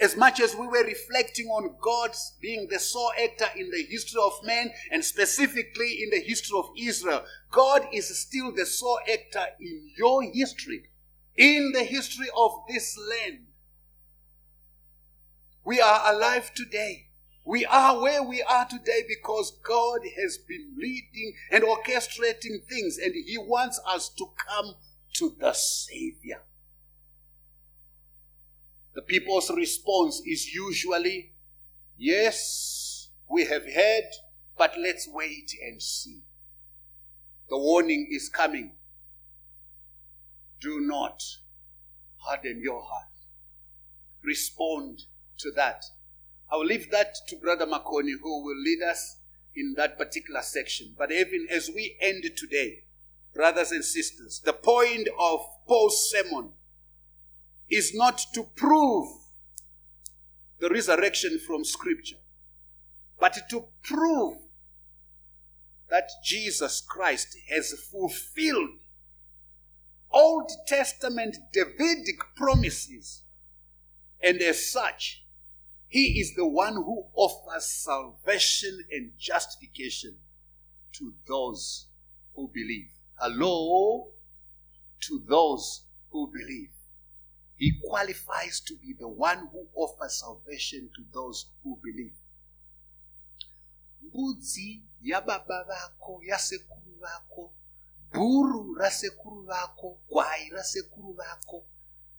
As 0.00 0.16
much 0.16 0.40
as 0.40 0.54
we 0.54 0.66
were 0.66 0.84
reflecting 0.84 1.46
on 1.48 1.74
God's 1.80 2.34
being 2.40 2.68
the 2.68 2.78
sole 2.78 3.10
actor 3.20 3.48
in 3.56 3.70
the 3.70 3.82
history 3.82 4.20
of 4.22 4.44
man 4.44 4.70
and 4.92 5.04
specifically 5.04 6.02
in 6.02 6.10
the 6.10 6.20
history 6.20 6.56
of 6.56 6.70
Israel, 6.78 7.24
God 7.50 7.88
is 7.92 8.16
still 8.16 8.52
the 8.54 8.64
sole 8.64 9.00
actor 9.12 9.44
in 9.60 9.90
your 9.96 10.22
history, 10.22 10.84
in 11.36 11.72
the 11.72 11.82
history 11.82 12.28
of 12.36 12.52
this 12.68 12.96
land. 12.96 13.46
We 15.64 15.80
are 15.80 16.14
alive 16.14 16.54
today 16.54 17.08
we 17.48 17.64
are 17.64 17.98
where 17.98 18.22
we 18.22 18.42
are 18.42 18.66
today 18.66 19.04
because 19.08 19.58
God 19.62 20.00
has 20.20 20.36
been 20.36 20.74
leading 20.76 21.32
and 21.50 21.64
orchestrating 21.64 22.62
things, 22.68 22.98
and 22.98 23.14
He 23.14 23.38
wants 23.38 23.80
us 23.88 24.10
to 24.18 24.26
come 24.36 24.74
to 25.14 25.34
the 25.40 25.54
Savior. 25.54 26.42
The 28.98 29.02
people's 29.02 29.48
response 29.48 30.20
is 30.26 30.52
usually, 30.52 31.30
Yes, 31.96 33.10
we 33.30 33.44
have 33.44 33.62
heard, 33.64 34.10
But 34.56 34.74
let's 34.76 35.06
wait 35.08 35.52
and 35.62 35.80
see. 35.80 36.24
The 37.48 37.58
warning 37.58 38.08
is 38.10 38.28
coming. 38.28 38.72
Do 40.60 40.80
not 40.80 41.22
harden 42.16 42.60
your 42.60 42.82
heart. 42.82 43.12
Respond 44.24 45.02
to 45.38 45.52
that. 45.52 45.84
I 46.50 46.56
will 46.56 46.66
leave 46.66 46.90
that 46.90 47.14
to 47.28 47.36
Brother 47.36 47.66
Makoni, 47.66 48.14
who 48.20 48.42
will 48.42 48.60
lead 48.60 48.82
us 48.82 49.18
in 49.54 49.74
that 49.76 49.96
particular 49.96 50.42
section. 50.42 50.96
But 50.98 51.12
even 51.12 51.46
as 51.48 51.70
we 51.72 51.96
end 52.00 52.24
today, 52.36 52.82
brothers 53.32 53.70
and 53.70 53.84
sisters, 53.84 54.42
the 54.44 54.54
point 54.54 55.08
of 55.20 55.38
Paul's 55.68 56.10
sermon 56.10 56.54
is 57.70 57.94
not 57.94 58.20
to 58.34 58.44
prove 58.56 59.08
the 60.60 60.68
resurrection 60.68 61.38
from 61.38 61.64
Scripture, 61.64 62.16
but 63.20 63.36
to 63.50 63.64
prove 63.82 64.38
that 65.90 66.10
Jesus 66.24 66.80
Christ 66.80 67.36
has 67.48 67.72
fulfilled 67.90 68.70
Old 70.10 70.50
Testament 70.66 71.36
Davidic 71.52 72.20
promises. 72.36 73.22
And 74.22 74.40
as 74.40 74.70
such, 74.70 75.24
he 75.86 76.20
is 76.20 76.34
the 76.34 76.46
one 76.46 76.74
who 76.74 77.06
offers 77.14 77.66
salvation 77.66 78.84
and 78.90 79.12
justification 79.18 80.16
to 80.92 81.14
those 81.26 81.86
who 82.34 82.50
believe. 82.52 82.90
Hello? 83.18 84.08
To 85.02 85.22
those 85.28 85.84
who 86.10 86.30
believe. 86.32 86.70
He 87.58 87.72
qualifies 87.88 88.60
to 88.64 88.76
be 88.76 88.94
the 88.94 89.08
one 89.08 89.40
who 89.52 89.66
offers 89.74 90.18
salvation 90.20 90.90
to 90.94 91.02
those 91.12 91.46
who 91.64 91.76
believe. 91.82 92.16
mbudzi 94.02 94.82
yababa 95.00 95.64
vako 95.64 96.20
yasekuru 96.24 96.94
vako 97.00 97.52
bhuru 98.12 98.74
rasekuru 98.74 99.42
vako 99.42 100.00
gwai 100.08 100.48
rasekuru 100.50 101.12
vako 101.12 101.66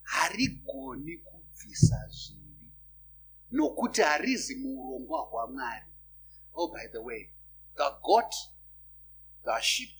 harigoni 0.01 1.17
kubvisa 1.17 2.07
zvivi 2.07 2.71
nokuti 3.51 4.01
harizi 4.01 4.55
muurongwa 4.55 5.21
hwamwari 5.21 5.85
oh 6.53 6.67
by 6.73 6.87
the 6.91 6.97
way 6.97 7.29
the 7.75 7.89
goat 8.03 8.33
the 9.43 9.61
sheep 9.61 9.97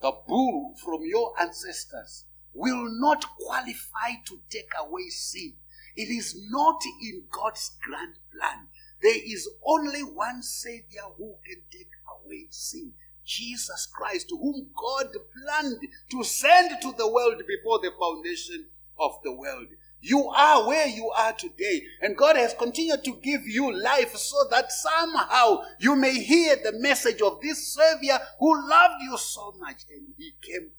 the 0.00 0.12
bull 0.26 0.74
from 0.76 1.04
your 1.06 1.40
ancestors 1.40 2.26
will 2.56 2.88
not 3.00 3.24
qualify 3.38 4.10
to 4.24 4.40
take 4.50 4.70
away 4.78 5.08
sin 5.08 5.52
it 5.96 6.08
is 6.08 6.36
not 6.50 6.80
in 7.02 7.22
god's 7.30 7.76
grand 7.82 8.14
plan 8.32 8.66
there 9.02 9.22
is 9.26 9.48
only 9.64 10.00
one 10.00 10.42
Savior 10.42 11.02
who 11.18 11.36
can 11.44 11.62
take 11.70 11.90
away 12.24 12.46
sin 12.50 12.92
Jesus 13.26 13.86
Christ, 13.92 14.30
whom 14.30 14.68
God 14.74 15.08
planned 15.34 15.80
to 16.12 16.24
send 16.24 16.80
to 16.80 16.94
the 16.96 17.10
world 17.10 17.42
before 17.46 17.80
the 17.80 17.90
foundation 17.98 18.66
of 18.98 19.18
the 19.24 19.32
world. 19.32 19.66
You 20.00 20.28
are 20.28 20.66
where 20.68 20.86
you 20.86 21.10
are 21.10 21.32
today, 21.32 21.82
and 22.00 22.16
God 22.16 22.36
has 22.36 22.54
continued 22.54 23.02
to 23.04 23.18
give 23.22 23.46
you 23.46 23.72
life 23.72 24.14
so 24.16 24.36
that 24.50 24.70
somehow 24.70 25.62
you 25.80 25.96
may 25.96 26.14
hear 26.14 26.54
the 26.56 26.78
message 26.78 27.20
of 27.20 27.40
this 27.40 27.74
Savior 27.74 28.18
who 28.38 28.68
loved 28.68 29.02
you 29.02 29.18
so 29.18 29.52
much 29.58 29.82
and 29.90 30.06
He 30.16 30.34
came 30.40 30.70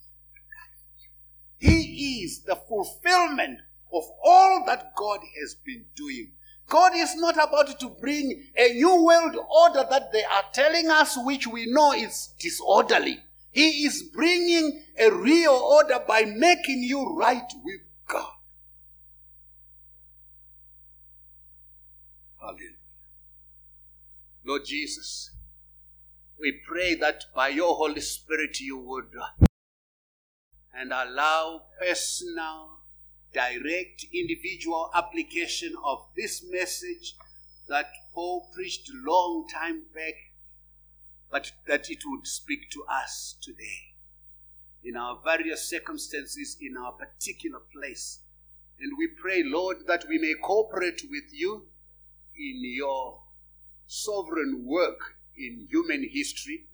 He 1.58 2.22
is 2.24 2.42
the 2.42 2.56
fulfillment 2.56 3.60
of 3.92 4.04
all 4.22 4.64
that 4.66 4.94
God 4.96 5.20
has 5.40 5.54
been 5.54 5.86
doing. 5.96 6.32
God 6.68 6.92
is 6.94 7.16
not 7.16 7.34
about 7.34 7.80
to 7.80 7.88
bring 7.88 8.44
a 8.56 8.74
new 8.74 9.02
world 9.04 9.36
order 9.36 9.86
that 9.90 10.12
they 10.12 10.22
are 10.24 10.44
telling 10.52 10.88
us, 10.90 11.16
which 11.16 11.46
we 11.46 11.66
know 11.66 11.92
is 11.92 12.34
disorderly. 12.38 13.20
He 13.50 13.86
is 13.86 14.02
bringing 14.02 14.82
a 14.98 15.10
real 15.10 15.52
order 15.52 15.98
by 16.06 16.22
making 16.22 16.82
you 16.82 17.16
right 17.16 17.50
with 17.64 17.80
God. 18.06 18.32
Hallelujah. 22.38 22.76
Lord 24.44 24.62
Jesus, 24.66 25.30
we 26.38 26.60
pray 26.66 26.94
that 26.96 27.24
by 27.34 27.48
your 27.48 27.74
Holy 27.74 28.00
Spirit 28.00 28.60
you 28.60 28.78
would 28.78 29.14
and 30.78 30.92
allow 30.92 31.62
personal 31.80 32.78
direct 33.32 34.06
individual 34.14 34.90
application 34.94 35.74
of 35.84 36.06
this 36.16 36.44
message 36.50 37.14
that 37.68 37.90
Paul 38.14 38.48
preached 38.54 38.88
a 38.88 39.10
long 39.10 39.46
time 39.52 39.82
back, 39.94 40.14
but 41.30 41.52
that 41.66 41.90
it 41.90 41.98
would 42.06 42.26
speak 42.26 42.70
to 42.70 42.84
us 42.90 43.36
today 43.42 43.94
in 44.84 44.96
our 44.96 45.20
various 45.24 45.68
circumstances, 45.68 46.56
in 46.60 46.76
our 46.76 46.92
particular 46.92 47.58
place. 47.72 48.20
And 48.80 48.92
we 48.96 49.08
pray, 49.08 49.42
Lord, 49.44 49.78
that 49.88 50.04
we 50.08 50.18
may 50.18 50.34
cooperate 50.40 51.02
with 51.10 51.32
you 51.32 51.66
in 52.36 52.60
your 52.62 53.20
sovereign 53.86 54.64
work 54.64 55.16
in 55.36 55.66
human 55.68 56.08
history. 56.08 56.67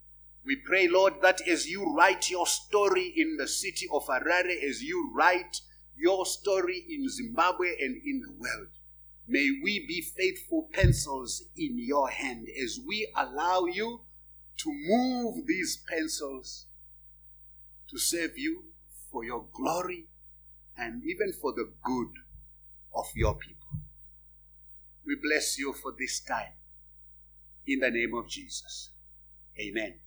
We 0.45 0.57
pray, 0.57 0.89
Lord, 0.89 1.15
that 1.23 1.47
as 1.49 1.69
you 1.69 1.95
write 1.95 2.31
your 2.31 2.47
story 2.47 3.15
in 3.17 3.37
the 3.39 3.49
city 3.49 3.87
of 3.91 4.07
Harare, 4.07 4.63
as 4.69 4.83
you 4.83 5.11
write 5.15 5.61
your 5.97 6.27
story 6.27 6.85
in 6.89 7.09
Zimbabwe 7.09 7.69
and 7.81 7.97
in 7.97 8.21
the 8.21 8.33
world. 8.33 8.69
May 9.27 9.59
we 9.63 9.87
be 9.87 10.03
faithful 10.03 10.69
pencils 10.73 11.43
in 11.57 11.79
your 11.79 12.11
hand 12.11 12.47
as 12.63 12.79
we 12.87 13.11
allow 13.17 13.65
you 13.65 14.03
to 14.59 14.71
move 14.71 15.47
these 15.47 15.83
pencils 15.89 16.67
to 17.89 17.99
serve 17.99 18.37
you 18.37 18.65
for 19.11 19.25
your 19.25 19.47
glory 19.53 20.09
and 20.77 21.03
even 21.05 21.33
for 21.33 21.53
the 21.53 21.73
good 21.83 22.11
of 22.95 23.07
your 23.15 23.35
people. 23.35 23.79
We 25.07 25.17
bless 25.17 25.59
you 25.59 25.73
for 25.73 25.93
this 25.99 26.21
time. 26.21 26.53
In 27.67 27.81
the 27.81 27.91
name 27.91 28.15
of 28.15 28.29
Jesus. 28.29 28.91
Amen. 29.59 30.04